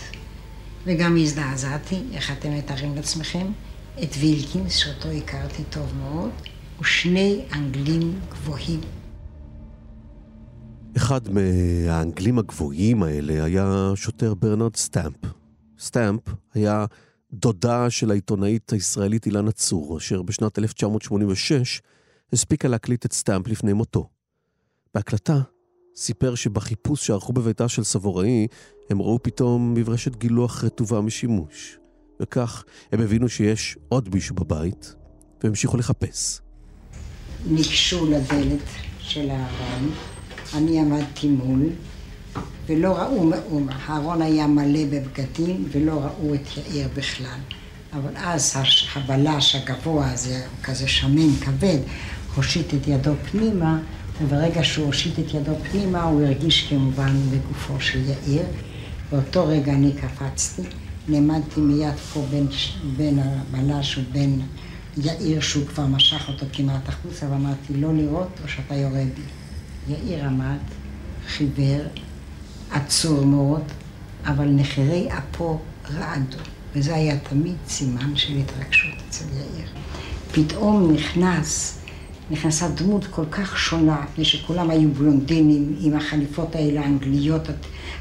וגם 0.84 1.16
הזדעזעתי, 1.16 2.02
איך 2.12 2.32
אתם 2.32 2.54
מתארים 2.58 2.94
לעצמכם, 2.94 3.46
את 4.02 4.08
וילקינס, 4.20 4.72
שאותו 4.72 5.08
הכרתי 5.08 5.62
טוב 5.70 5.92
מאוד, 5.96 6.30
ושני 6.80 7.44
אנגלים 7.52 8.20
גבוהים. 8.30 8.80
אחד 10.96 11.20
מהאנגלים 11.28 12.38
הגבוהים 12.38 13.02
האלה 13.02 13.44
היה 13.44 13.92
שוטר 13.94 14.34
ברנרד 14.34 14.76
סטאמפ. 14.76 15.16
סטאמפ 15.78 16.20
היה 16.54 16.86
דודה 17.32 17.90
של 17.90 18.10
העיתונאית 18.10 18.72
הישראלית 18.72 19.26
אילנה 19.26 19.52
צור, 19.52 19.98
אשר 19.98 20.22
בשנת 20.22 20.58
1986 20.58 21.82
הספיקה 22.32 22.68
להקליט 22.68 23.06
את 23.06 23.12
סטאמפ 23.12 23.48
לפני 23.48 23.72
מותו. 23.72 24.08
בהקלטה 24.94 25.40
סיפר 25.96 26.34
שבחיפוש 26.34 27.06
שערכו 27.06 27.32
בביתה 27.32 27.68
של 27.68 27.84
סבוראי, 27.84 28.46
הם 28.90 29.02
ראו 29.02 29.18
פתאום 29.22 29.74
מברשת 29.74 30.16
גילוח 30.16 30.64
רטובה 30.64 31.00
משימוש. 31.00 31.78
וכך 32.22 32.64
הם 32.92 33.00
הבינו 33.00 33.28
שיש 33.28 33.78
עוד 33.88 34.14
מישהו 34.14 34.34
בבית, 34.34 34.94
והמשיכו 35.44 35.76
לחפש. 35.76 36.40
ניגשו 37.46 38.10
לדלת 38.10 38.60
של 38.98 39.30
הארון, 39.30 39.90
אני 40.54 40.80
עמדתי 40.80 41.28
מול, 41.28 41.68
ולא 42.66 42.96
ראו 42.96 43.24
מאומה. 43.24 43.78
הארון 43.86 44.22
היה 44.22 44.46
מלא 44.46 44.84
בבגדים, 44.84 45.68
ולא 45.72 45.92
ראו 45.92 46.34
את 46.34 46.56
יאיר 46.56 46.88
בכלל. 46.96 47.38
אבל 47.92 48.16
אז 48.16 48.56
הבלש 48.94 49.54
הגבוה 49.54 50.12
הזה, 50.12 50.46
כזה 50.62 50.88
שמן 50.88 51.36
כבד, 51.40 51.78
הושיט 52.34 52.74
את 52.74 52.88
ידו 52.88 53.12
פנימה, 53.30 53.78
וברגע 54.22 54.64
שהוא 54.64 54.86
הושיט 54.86 55.18
את 55.18 55.34
ידו 55.34 55.52
פנימה, 55.70 56.02
הוא 56.02 56.22
הרגיש 56.22 56.66
כמובן 56.68 57.16
בגופו 57.30 57.80
של 57.80 58.00
יאיר. 58.08 58.42
באותו 59.10 59.46
רגע 59.46 59.72
אני 59.72 59.92
קפצתי, 59.92 60.62
נעמדתי 61.08 61.60
מיד 61.60 61.94
פה 62.12 62.26
בין, 62.30 62.46
בין 62.96 63.18
הבלש 63.18 63.98
ובין 63.98 64.40
יאיר, 64.96 65.40
שהוא 65.40 65.66
כבר 65.66 65.86
משך 65.86 66.28
אותו 66.28 66.46
כמעט 66.52 66.88
החוצה, 66.88 67.26
ואמרתי, 67.30 67.74
לא 67.74 67.94
לראות 67.94 68.40
או 68.42 68.48
שאתה 68.48 68.74
יורה 68.74 69.04
בי. 69.14 69.22
יאיר 69.94 70.24
עמד, 70.24 70.58
חיבר, 71.28 71.80
עצור 72.70 73.24
מאוד, 73.24 73.62
אבל 74.24 74.48
נחירי 74.48 75.08
אפו 75.18 75.58
רעדו, 75.94 76.36
וזה 76.74 76.94
היה 76.94 77.18
תמיד 77.18 77.54
סימן 77.68 78.16
של 78.16 78.36
התרגשות 78.36 78.94
אצל 79.08 79.24
יאיר. 79.24 79.68
פתאום 80.32 80.92
נכנס, 80.92 81.78
נכנסה 82.32 82.68
דמות 82.68 83.06
כל 83.06 83.24
כך 83.30 83.58
שונה, 83.58 84.04
מפני 84.04 84.24
שכולם 84.24 84.70
היו 84.70 84.88
בלונדינים 84.88 85.76
עם 85.80 85.96
החליפות 85.96 86.54
האלה 86.54 86.80
האנגליות 86.80 87.48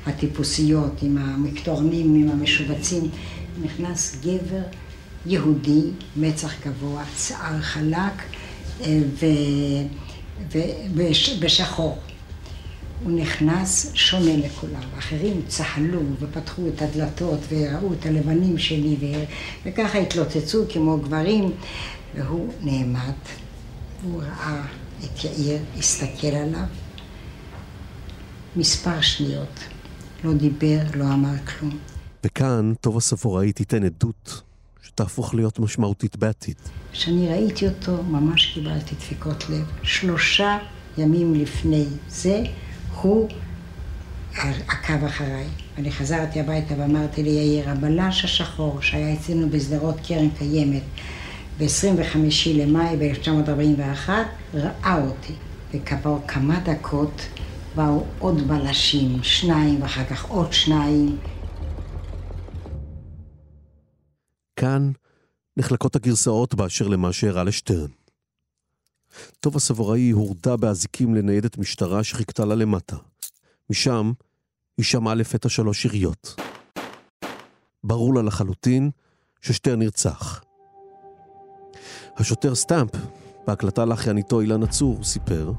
הטיפוסיות, 0.06 1.02
עם 1.02 1.18
המקטורנים, 1.18 2.16
עם 2.16 2.30
המשובצים. 2.30 3.10
נכנס 3.64 4.18
גבר 4.24 4.62
יהודי, 5.26 5.82
מצח 6.16 6.54
גבוה, 6.66 7.04
שיער 7.18 7.62
חלק 7.62 8.14
ובשחור. 10.52 11.98
הוא 13.04 13.12
נכנס 13.12 13.92
שונה 13.94 14.38
לכולם. 14.38 14.84
אחרים 15.00 15.42
צהלו 15.48 16.00
ופתחו 16.20 16.62
את 16.68 16.82
הדלתות 16.82 17.40
וראו 17.50 17.94
את 17.94 18.06
הלבנים 18.06 18.58
שלי 18.58 18.96
ו... 19.00 19.06
וככה 19.66 19.98
התלוצצו 19.98 20.64
כמו 20.70 20.98
גברים, 20.98 21.52
והוא 22.16 22.54
נעמד, 22.62 23.14
הוא 24.04 24.22
ראה 24.22 24.62
את 25.04 25.24
יאיר, 25.24 25.60
הסתכל 25.78 26.28
עליו 26.28 26.66
מספר 28.56 29.02
שניות, 29.02 29.60
לא 30.24 30.34
דיבר, 30.34 30.80
לא 30.96 31.04
אמר 31.04 31.34
כלום. 31.46 31.78
וכאן 32.24 32.74
טובה 32.82 33.00
ספוראי 33.00 33.54
תיתן 33.54 33.84
עדות 33.84 34.42
שתהפוך 34.84 35.34
להיות 35.34 35.60
משמעותית 35.60 36.18
בעתיד. 36.18 36.56
כשאני 36.92 37.30
ראיתי 37.30 37.68
אותו, 37.68 38.04
ממש 38.04 38.46
קיבלתי 38.46 38.96
דפיקות 38.96 39.50
לב. 39.50 39.66
שלושה 39.84 40.58
ימים 40.98 41.34
לפני 41.34 41.86
זה, 42.10 42.44
הוא 43.02 43.30
עקב 44.68 45.04
אחריי. 45.06 45.48
אני 45.78 45.92
חזרתי 45.92 46.40
הביתה 46.40 46.74
ואמרתי 46.78 47.24
ליאיר, 47.24 47.70
הבלש 47.70 48.26
השחור 48.26 48.82
שהיה 48.82 49.14
אצלנו 49.14 49.50
בשדרות 49.50 49.96
קרן 50.08 50.30
קיימת 50.30 50.84
ב-25 51.62 52.18
למאי 52.56 52.98
ב-1941, 52.98 54.10
ראה 54.54 55.02
אותי. 55.08 55.34
וכעבור 55.74 56.20
כמה 56.28 56.60
דקות 56.60 57.22
באו 57.76 58.06
עוד 58.20 58.48
בלשים, 58.48 59.24
שניים 59.24 59.82
ואחר 59.82 60.06
כך 60.06 60.26
עוד 60.26 60.54
שניים. 60.54 61.18
כאן 64.56 64.92
נחלקות 65.58 65.96
הגרסאות 65.96 66.56
באשר 66.56 66.88
למה 66.88 67.14
שאירע 67.14 67.44
לשטרן. 67.44 67.92
טובה 69.40 69.60
סבוראי 69.60 70.12
הורדה 70.12 70.58
באזיקים 70.58 71.16
לניידת 71.16 71.58
משטרה 71.58 72.04
שחיכתה 72.04 72.46
לה 72.46 72.56
למטה. 72.56 72.96
משם 73.70 74.12
היא 74.78 74.86
שמעה 74.86 75.14
לפתע 75.16 75.50
שלוש 75.50 75.86
יריות. 75.86 76.36
ברור 77.84 78.14
לה 78.14 78.22
לחלוטין 78.22 78.92
ששטרן 79.42 79.80
נרצח. 79.80 80.51
השוטר 82.18 82.56
סטאמפ, 82.56 82.92
בהקלטה 83.48 83.86
לאחייניתו 83.86 84.42
אילנה 84.42 84.68
צור, 84.68 85.04
סיפר 85.04 85.52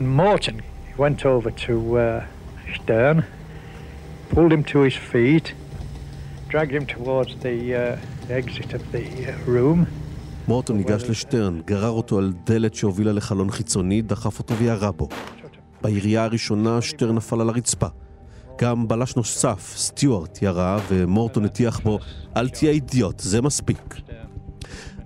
Morton 0.00 0.56
went 0.96 1.24
over 1.24 1.50
to 1.66 1.96
uh, 1.96 2.24
Stern, 2.74 3.22
pulled 4.30 4.52
him 4.52 4.64
to 4.64 4.78
his 4.88 4.96
feet, 5.12 5.52
dragged 6.48 6.74
him 6.78 6.86
towards 6.86 7.32
the 7.46 7.56
uh, 7.74 8.38
exit 8.40 8.72
of 8.72 8.82
the 8.92 9.04
uh, 9.26 9.48
room. 9.48 9.86
מורטון 10.48 10.76
ניגש 10.76 11.02
לשטרן, 11.02 11.60
גרר 11.64 11.90
אותו 11.90 12.18
על 12.18 12.32
דלת 12.44 12.74
שהובילה 12.74 13.12
לחלון 13.12 13.50
חיצוני, 13.50 14.02
דחף 14.02 14.38
אותו 14.38 14.56
וירה 14.56 14.92
בו. 14.92 15.08
בירייה 15.82 16.24
הראשונה 16.24 16.82
שטרן 16.82 17.14
נפל 17.14 17.40
על 17.40 17.48
הרצפה. 17.48 17.86
גם 18.60 18.88
בלש 18.88 19.16
נוסף, 19.16 19.72
סטיוארט, 19.76 20.42
ירה, 20.42 20.78
ומורטון 20.88 21.44
הטיח 21.44 21.80
בו, 21.80 21.98
אל 22.36 22.48
תהיה 22.48 22.72
אידיוט, 22.72 23.20
זה 23.20 23.42
מספיק. 23.42 23.94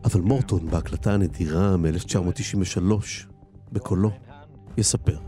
אבל 0.05 0.21
מורטון, 0.21 0.71
בהקלטה 0.71 1.13
הנדירה 1.13 1.77
מ-1993, 1.77 2.93
בקולו, 3.73 4.11
יספר. 4.77 5.19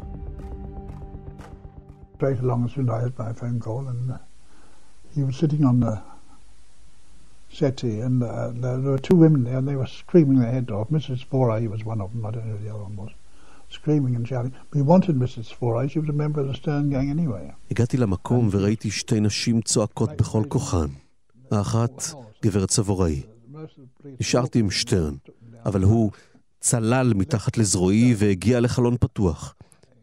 Straight 2.18 2.40
along 2.40 2.64
as 2.64 2.72
soon 2.74 2.88
as 2.88 2.94
I 2.96 3.00
had 3.04 3.18
my 3.18 3.32
phone 3.40 3.58
call, 3.60 3.84
and 3.92 4.02
uh, 4.10 4.16
he 5.14 5.22
was 5.28 5.36
sitting 5.42 5.62
on 5.70 5.76
the 5.80 5.94
settee, 7.58 7.98
and 8.06 8.16
uh, 8.22 8.28
there, 8.62 8.78
there 8.82 8.92
were 8.96 9.04
two 9.10 9.18
women 9.24 9.40
there, 9.44 9.58
and 9.60 9.68
they 9.70 9.78
were 9.82 9.92
screaming 10.02 10.38
their 10.42 10.52
heads 10.56 10.70
off. 10.76 10.88
Mrs. 10.98 11.20
Foray 11.30 11.62
was 11.74 11.80
one 11.92 12.00
of 12.04 12.08
them, 12.12 12.22
I 12.28 12.30
don't 12.34 12.46
know 12.46 12.56
who 12.56 12.64
the 12.66 12.72
other 12.74 12.84
one 12.88 12.96
was, 13.02 13.12
screaming 13.78 14.14
and 14.16 14.24
shouting. 14.30 14.54
We 14.76 14.82
wanted 14.92 15.14
Mrs. 15.24 15.46
Foray, 15.58 15.84
she 15.92 15.98
was 16.02 16.10
a 16.16 16.18
member 16.22 16.38
of 16.42 16.48
the 16.50 16.56
Stern 16.62 16.84
Gang 16.90 17.10
anyway. 17.10 17.52
הגעתי 17.70 17.96
למקום 17.96 18.48
וראיתי 18.52 18.90
שתי 18.90 19.20
נשים 19.20 19.60
צועקות 19.60 20.10
בכל 20.16 20.42
כוחן. 20.48 20.88
האחת, 21.50 22.02
גברת 22.44 22.70
סבוראי. 22.70 23.22
נשארתי 24.20 24.58
עם 24.58 24.70
שטרן, 24.70 25.14
אבל 25.64 25.82
הוא 25.82 26.10
צלל 26.60 27.12
מתחת 27.14 27.58
לזרועי 27.58 28.14
והגיע 28.18 28.60
לחלון 28.60 28.96
פתוח. 29.00 29.54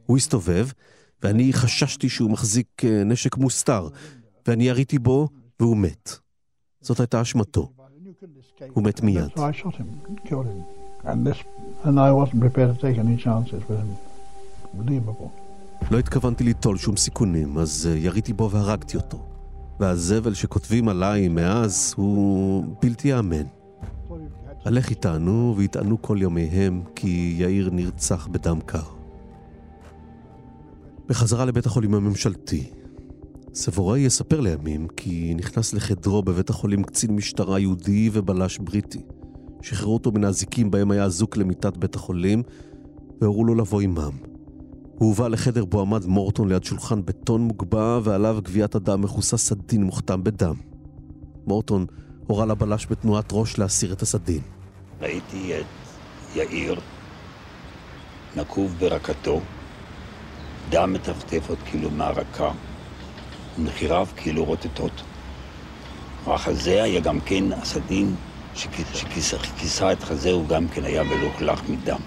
הוא 0.06 0.18
הסתובב, 0.18 0.68
ואני 1.24 1.54
חששתי 1.54 2.10
שהוא 2.10 2.32
מחזיק 2.32 2.82
נשק 3.06 3.38
מוסתר, 3.38 3.88
ואני 4.48 4.64
יריתי 4.64 5.00
בו, 5.00 5.28
והוא 5.60 5.78
מת. 5.78 6.12
זאת 6.82 7.00
הייתה 7.00 7.22
אשמתו. 7.22 7.70
הוא 8.74 8.84
מת 8.84 9.02
מיד. 9.02 9.30
לא 15.92 16.00
התכוונתי 16.00 16.44
ליטול 16.44 16.78
שום 16.78 16.98
סיכונים, 16.98 17.58
אז 17.58 17.90
יריתי 17.96 18.34
בו 18.34 18.52
והרגתי 18.52 18.98
אותו. 18.98 19.33
והזבל 19.80 20.34
שכותבים 20.34 20.90
עליי 20.90 21.28
מאז 21.28 21.94
הוא 21.98 22.64
בלתי 22.82 23.08
יאמן. 23.08 23.46
הלך 24.66 24.90
איתנו 24.90 25.54
ויטענו 25.58 26.02
כל 26.02 26.18
ימיהם 26.22 26.84
כי 26.96 27.36
יאיר 27.40 27.70
נרצח 27.72 28.28
בדם 28.28 28.60
קר. 28.66 28.84
בחזרה 31.08 31.46
לבית 31.46 31.66
החולים 31.66 31.94
הממשלתי, 31.94 32.70
סבוראי 33.54 34.00
יספר 34.00 34.40
לימים 34.40 34.88
כי 34.98 35.34
נכנס 35.38 35.74
לחדרו 35.74 36.24
בבית 36.24 36.50
החולים 36.50 36.84
קצין 36.84 37.16
משטרה 37.16 37.60
יהודי 37.60 38.10
ובלש 38.14 38.58
בריטי. 38.58 39.02
שחררו 39.62 39.94
אותו 39.94 40.12
מן 40.12 40.24
האזיקים 40.24 40.72
בהם 40.72 40.92
היה 40.92 41.04
אזוק 41.04 41.38
למיטת 41.38 41.78
בית 41.78 41.96
החולים, 41.96 42.44
והורו 43.22 43.46
לו 43.46 43.56
לבוא 43.56 43.82
עמם. 43.82 44.33
הוא 44.96 45.10
הובא 45.10 45.28
לחדר 45.28 45.66
בו 45.66 45.82
עמד 45.82 46.06
מורטון 46.06 46.50
ליד 46.50 46.64
שולחן 46.64 47.06
בטון 47.06 47.42
מוגבע 47.42 48.00
ועליו 48.04 48.40
גביית 48.44 48.76
אדם 48.76 49.02
מכוסה 49.02 49.38
סדין 49.38 49.84
מוכתם 49.84 50.24
בדם. 50.24 50.56
מורטון 51.48 51.86
הורה 52.28 52.46
לבלש 52.46 52.88
בתנועת 52.90 53.30
ראש 53.32 53.58
להסיר 53.58 53.94
את 53.94 54.02
הסדין. 54.02 54.42
ראיתי 55.02 55.60
את 55.60 55.66
יאיר 56.36 56.80
נקוב 58.36 58.76
ברקתו, 58.80 59.42
דם 60.70 60.94
מטפטף 60.94 61.50
עוד 61.50 61.58
כאילו 61.66 61.90
מהרקה, 61.90 62.52
נחיריו 63.58 64.08
כאילו 64.16 64.46
רוטטות. 64.46 65.02
החזה 66.28 66.84
היה 66.84 67.00
גם 67.00 67.20
כן 67.20 67.52
הסדין 67.52 68.16
שכיסה 68.94 69.92
את 69.92 70.04
חזהו 70.04 70.48
גם 70.48 70.68
כן 70.68 70.84
היה 70.84 71.04
מלוכלך 71.04 71.62
מדם. 71.70 72.00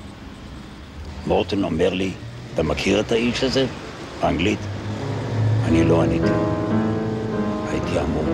מורטון 1.26 1.64
אומר 1.64 1.94
לי, 1.94 2.12
אתה 2.56 2.64
מכיר 2.64 3.00
את 3.00 3.12
האיש 3.12 3.44
הזה? 3.44 3.66
באנגלית? 4.20 4.58
אני 5.64 5.84
לא 5.84 6.02
עניתי. 6.02 6.30
הייתי 7.68 7.98
המום. 7.98 8.26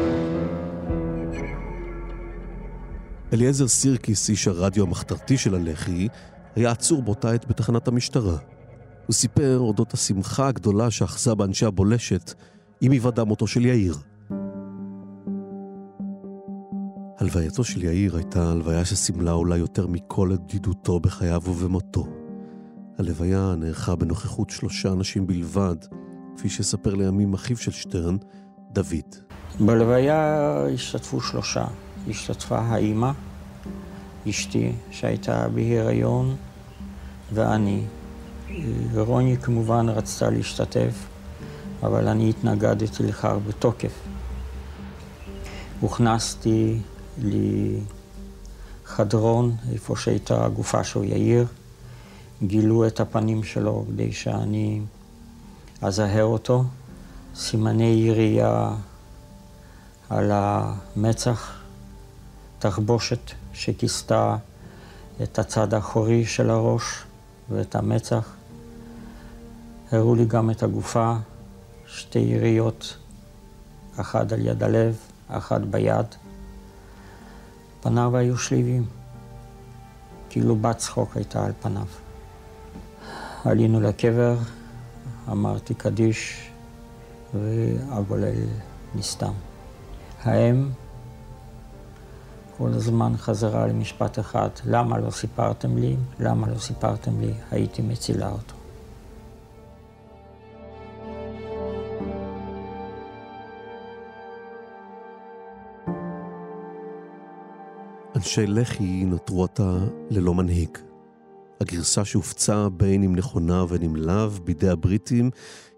אליעזר 3.32 3.68
סירקיס, 3.68 4.30
איש 4.30 4.48
הרדיו 4.48 4.84
המחתרתי 4.84 5.38
של 5.38 5.54
הלח"י, 5.54 6.08
היה 6.56 6.70
עצור 6.70 7.02
באותה 7.02 7.32
עת 7.32 7.46
בתחנת 7.46 7.88
המשטרה. 7.88 8.36
הוא 9.06 9.14
סיפר 9.14 9.58
אודות 9.58 9.94
השמחה 9.94 10.48
הגדולה 10.48 10.90
שאחזה 10.90 11.34
באנשי 11.34 11.66
הבולשת 11.66 12.34
עם 12.80 12.92
היוודע 12.92 13.24
מותו 13.24 13.46
של 13.46 13.66
יאיר. 13.66 13.96
הלווייתו 17.18 17.64
של 17.64 17.84
יאיר 17.84 18.16
הייתה 18.16 18.50
הלוויה 18.50 18.84
שסימלה 18.84 19.32
אולי 19.32 19.58
יותר 19.58 19.86
מכל 19.86 20.32
את 20.32 20.40
בדידותו 20.40 21.00
בחייו 21.00 21.42
ובמותו. 21.44 22.21
הלוויה 22.98 23.54
נערכה 23.58 23.96
בנוכחות 23.96 24.50
שלושה 24.50 24.92
אנשים 24.92 25.26
בלבד, 25.26 25.76
כפי 26.36 26.48
שספר 26.48 26.94
לימים 26.94 27.34
אחיו 27.34 27.56
של 27.56 27.70
שטרן, 27.70 28.16
דוד. 28.72 29.16
בלוויה 29.60 30.52
השתתפו 30.74 31.20
שלושה. 31.20 31.64
השתתפה 32.08 32.58
האימא, 32.58 33.10
אשתי 34.28 34.72
שהייתה 34.90 35.48
בהיריון, 35.48 36.36
ואני. 37.32 37.84
רוני 38.94 39.36
כמובן 39.42 39.88
רצתה 39.88 40.30
להשתתף, 40.30 41.06
אבל 41.82 42.08
אני 42.08 42.30
התנגדתי 42.30 43.02
לכך 43.02 43.34
בתוקף. 43.48 43.92
הוכנסתי 45.80 46.78
לחדרון, 48.84 49.56
איפה 49.72 49.96
שהייתה 49.96 50.44
הגופה 50.44 50.84
של 50.84 51.04
יאיר. 51.04 51.46
גילו 52.46 52.86
את 52.86 53.00
הפנים 53.00 53.44
שלו 53.44 53.84
כדי 53.88 54.12
שאני 54.12 54.80
אזהר 55.82 56.24
אותו. 56.24 56.64
סימני 57.34 57.84
ירייה 57.84 58.70
על 60.10 60.30
המצח, 60.34 61.60
תחבושת 62.58 63.30
שכיסתה 63.52 64.36
את 65.22 65.38
הצד 65.38 65.74
האחורי 65.74 66.24
של 66.24 66.50
הראש 66.50 67.02
ואת 67.50 67.74
המצח. 67.74 68.34
הראו 69.92 70.14
לי 70.14 70.24
גם 70.24 70.50
את 70.50 70.62
הגופה, 70.62 71.14
שתי 71.86 72.18
יריות, 72.18 72.96
אחת 73.96 74.32
על 74.32 74.46
יד 74.46 74.62
הלב, 74.62 74.96
אחת 75.28 75.60
ביד. 75.60 76.06
פניו 77.80 78.16
היו 78.16 78.38
שליבים, 78.38 78.84
כאילו 80.30 80.56
בת 80.56 80.76
צחוק 80.76 81.16
הייתה 81.16 81.44
על 81.44 81.52
פניו. 81.60 82.01
עלינו 83.44 83.80
לקבר, 83.80 84.36
אמרתי 85.30 85.74
קדיש, 85.74 86.50
והגולל 87.34 88.34
נסתם. 88.94 89.32
האם 90.22 90.68
כל 92.58 92.68
הזמן 92.68 93.12
חזרה 93.16 93.66
למשפט 93.66 94.18
אחד, 94.18 94.48
למה 94.66 94.98
לא 94.98 95.10
סיפרתם 95.10 95.78
לי? 95.78 95.96
למה 96.20 96.46
לא 96.48 96.58
סיפרתם 96.58 97.20
לי? 97.20 97.32
הייתי 97.50 97.82
מצילה 97.82 98.30
אותו. 98.30 98.54
אנשי 108.16 108.46
לח"י 108.46 109.04
נותרו 109.04 109.44
עתה 109.44 109.78
ללא 110.10 110.34
מנהיג. 110.34 110.91
הגרסה 111.62 112.04
שהופצה 112.04 112.68
בין 112.68 113.02
אם 113.02 113.16
נכונה 113.16 113.62
ובין 113.62 113.82
אם 113.82 113.96
לאו 113.96 114.30
בידי 114.44 114.68
הבריטים 114.68 115.30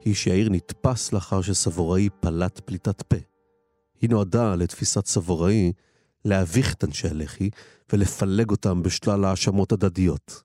היא 0.05 0.15
שיאיר 0.15 0.49
נתפס 0.51 1.13
לאחר 1.13 1.41
שסבוראי 1.41 2.09
פלט 2.21 2.61
פליטת 2.65 3.03
פה. 3.03 3.17
היא 4.01 4.11
נועדה 4.11 4.55
לתפיסת 4.55 5.07
סבוראי 5.07 5.73
להביך 6.25 6.75
את 6.75 6.85
אנשי 6.85 7.09
הלח"י 7.09 7.51
ולפלג 7.93 8.51
אותם 8.51 8.83
בשלל 8.83 9.25
האשמות 9.25 9.73
הדדיות. 9.73 10.43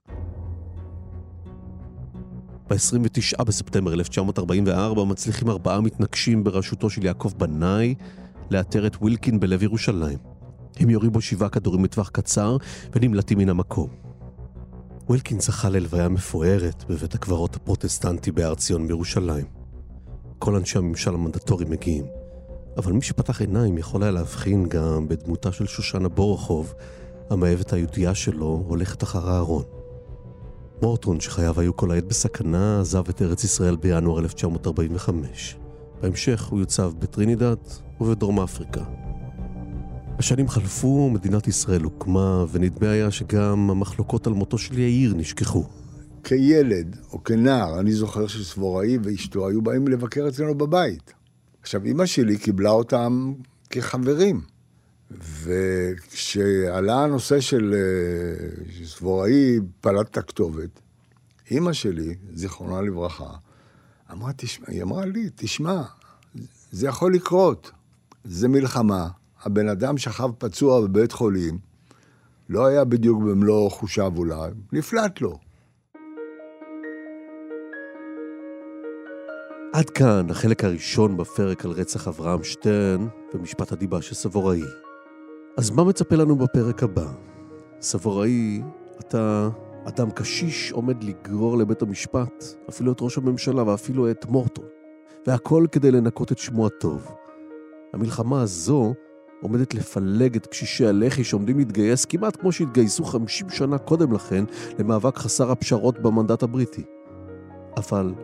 ב-29 2.70 3.44
בספטמבר 3.44 3.92
1944 3.92 5.04
מצליחים 5.04 5.50
ארבעה 5.50 5.80
מתנגשים 5.80 6.44
בראשותו 6.44 6.90
של 6.90 7.04
יעקב 7.04 7.32
בנאי 7.36 7.94
לאתר 8.50 8.86
את 8.86 8.96
ווילקין 8.96 9.40
בלב 9.40 9.62
ירושלים. 9.62 10.18
הם 10.76 10.90
יורים 10.90 11.12
בו 11.12 11.20
שבעה 11.20 11.48
כדורים 11.48 11.84
לטווח 11.84 12.08
קצר 12.08 12.56
ונמלטים 12.92 13.38
מן 13.38 13.48
המקום. 13.48 14.09
ווילקין 15.08 15.40
זכה 15.40 15.68
ללוויה 15.68 16.08
מפוארת 16.08 16.84
בבית 16.88 17.14
הקברות 17.14 17.56
הפרוטסטנטי 17.56 18.32
בהר 18.32 18.54
ציון 18.54 18.86
בירושלים. 18.86 19.44
כל 20.38 20.56
אנשי 20.56 20.78
הממשל 20.78 21.14
המנדטורי 21.14 21.64
מגיעים. 21.64 22.04
אבל 22.76 22.92
מי 22.92 23.02
שפתח 23.02 23.40
עיניים 23.40 23.78
יכול 23.78 24.02
היה 24.02 24.12
להבחין 24.12 24.68
גם 24.68 25.08
בדמותה 25.08 25.52
של 25.52 25.66
שושנה 25.66 26.08
בורחוב, 26.08 26.74
המאהבת 27.30 27.72
היהודייה 27.72 28.14
שלו 28.14 28.64
הולכת 28.68 29.02
אחר 29.02 29.30
הארון. 29.30 29.62
מורטון, 30.82 31.20
שחייו 31.20 31.60
היו 31.60 31.76
כל 31.76 31.90
העת 31.90 32.04
בסכנה, 32.04 32.80
עזב 32.80 33.08
את 33.08 33.22
ארץ 33.22 33.44
ישראל 33.44 33.76
בינואר 33.76 34.18
1945. 34.18 35.56
בהמשך 36.02 36.44
הוא 36.44 36.60
יוצב 36.60 36.92
בטרינידד 36.98 37.56
ובדרום 38.00 38.40
אפריקה. 38.40 38.99
השנים 40.20 40.48
חלפו, 40.48 41.10
מדינת 41.10 41.48
ישראל 41.48 41.82
הוקמה, 41.82 42.44
ונדמה 42.52 42.90
היה 42.90 43.10
שגם 43.10 43.70
המחלוקות 43.70 44.26
על 44.26 44.32
מותו 44.32 44.58
של 44.58 44.78
יאיר 44.78 45.14
נשכחו. 45.14 45.64
כילד 46.24 46.96
או 47.12 47.24
כנער, 47.24 47.80
אני 47.80 47.92
זוכר 47.92 48.26
שסבוראי 48.26 48.98
ואשתו 49.02 49.48
היו 49.48 49.62
באים 49.62 49.88
לבקר 49.88 50.28
אצלנו 50.28 50.54
בבית. 50.54 51.12
עכשיו, 51.62 51.84
אימא 51.84 52.06
שלי 52.06 52.38
קיבלה 52.38 52.70
אותם 52.70 53.32
כחברים. 53.70 54.40
וכשעלה 55.42 57.04
הנושא 57.04 57.40
של 57.40 57.74
אה, 57.74 58.86
סבוראי 58.86 59.58
פלט 59.80 60.10
את 60.10 60.16
הכתובת, 60.16 60.80
אימא 61.50 61.72
שלי, 61.72 62.14
זיכרונה 62.34 62.80
לברכה, 62.80 63.30
אמרה, 64.12 64.32
תשמע, 64.36 64.66
היא 64.68 64.82
אמרה 64.82 65.06
לי, 65.06 65.28
תשמע, 65.34 65.82
זה 66.72 66.88
יכול 66.88 67.14
לקרות. 67.14 67.70
זה 68.24 68.48
מלחמה, 68.48 69.08
הבן 69.44 69.68
אדם 69.68 69.98
שכב 69.98 70.30
פצוע 70.38 70.80
בבית 70.80 71.12
חולים, 71.12 71.58
לא 72.48 72.66
היה 72.66 72.84
בדיוק 72.84 73.22
במלוא 73.22 73.70
חושיו 73.70 74.12
אולי, 74.16 74.50
נפלט 74.72 75.20
לו. 75.20 75.38
עד 79.72 79.90
כאן 79.90 80.30
החלק 80.30 80.64
הראשון 80.64 81.16
בפרק 81.16 81.64
על 81.64 81.70
רצח 81.70 82.08
אברהם 82.08 82.44
שטרן 82.44 83.06
ומשפט 83.34 83.72
הדיבה 83.72 84.02
של 84.02 84.14
סבוראי. 84.14 84.62
אז 85.56 85.70
מה 85.70 85.84
מצפה 85.84 86.16
לנו 86.16 86.36
בפרק 86.36 86.82
הבא? 86.82 87.06
סבוראי, 87.80 88.62
אתה 89.00 89.48
אדם 89.84 90.10
קשיש 90.10 90.72
עומד 90.72 91.04
לגרור 91.04 91.58
לבית 91.58 91.82
המשפט, 91.82 92.44
אפילו 92.68 92.92
את 92.92 93.00
ראש 93.00 93.18
הממשלה 93.18 93.68
ואפילו 93.68 94.10
את 94.10 94.26
מורטון, 94.26 94.64
והכל 95.26 95.66
כדי 95.72 95.90
לנקות 95.90 96.32
את 96.32 96.38
שמו 96.38 96.66
הטוב. 96.66 97.14
המלחמה 97.92 98.42
הזו 98.42 98.94
עומדת 99.40 99.74
לפלג 99.74 100.36
את 100.36 100.46
קשישי 100.46 100.86
הלח"י 100.86 101.24
שעומדים 101.24 101.58
להתגייס 101.58 102.04
כמעט 102.04 102.40
כמו 102.40 102.52
שהתגייסו 102.52 103.04
50 103.04 103.50
שנה 103.50 103.78
קודם 103.78 104.12
לכן 104.12 104.44
למאבק 104.78 105.18
חסר 105.18 105.50
הפשרות 105.50 105.98
במנדט 105.98 106.42
הבריטי. 106.42 106.84
אבל 107.76 108.14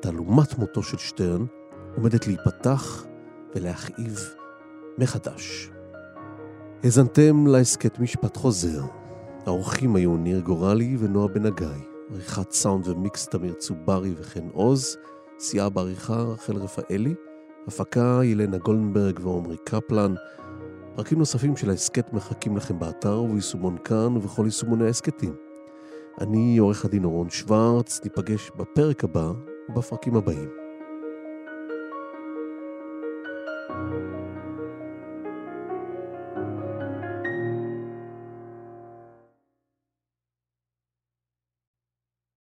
תעלומת 0.00 0.58
מותו 0.58 0.82
של 0.82 0.98
שטרן 0.98 1.44
עומדת 1.96 2.26
להיפתח 2.26 3.06
ולהכאיב 3.54 4.18
מחדש. 4.98 5.70
האזנתם 6.82 7.46
להסכת 7.46 7.98
משפט 7.98 8.36
חוזר. 8.36 8.82
האורחים 9.46 9.96
היו 9.96 10.16
ניר 10.16 10.40
גורלי 10.40 10.96
ונועה 10.98 11.28
בן 11.28 11.46
הגיא, 11.46 11.66
עריכת 12.10 12.52
סאונד 12.52 12.88
ומיקס 12.88 13.26
תמיר 13.26 13.54
צוברי 13.54 14.14
וחן 14.18 14.48
עוז, 14.52 14.96
סיעה 15.38 15.68
בעריכה 15.68 16.14
רחל 16.14 16.56
רפאלי, 16.56 17.14
הפקה 17.66 18.20
ילנה 18.24 18.58
גולדנברג 18.58 19.20
ועומרי 19.22 19.56
קפלן. 19.64 20.14
פרקים 20.96 21.18
נוספים 21.18 21.56
של 21.56 21.70
ההסכת 21.70 22.12
מחכים 22.12 22.56
לכם 22.56 22.78
באתר 22.78 23.22
וביישומון 23.22 23.76
כאן 23.84 24.16
ובכל 24.16 24.42
יישומוני 24.44 24.84
ההסכתים. 24.84 25.34
אני 26.20 26.58
עורך 26.58 26.84
הדין 26.84 27.04
אורון 27.04 27.30
שוורץ, 27.30 28.00
ניפגש 28.04 28.50
בפרק 28.56 29.04
הבא 29.04 29.32
ובפרקים 29.68 30.16
הבאים. 30.16 30.59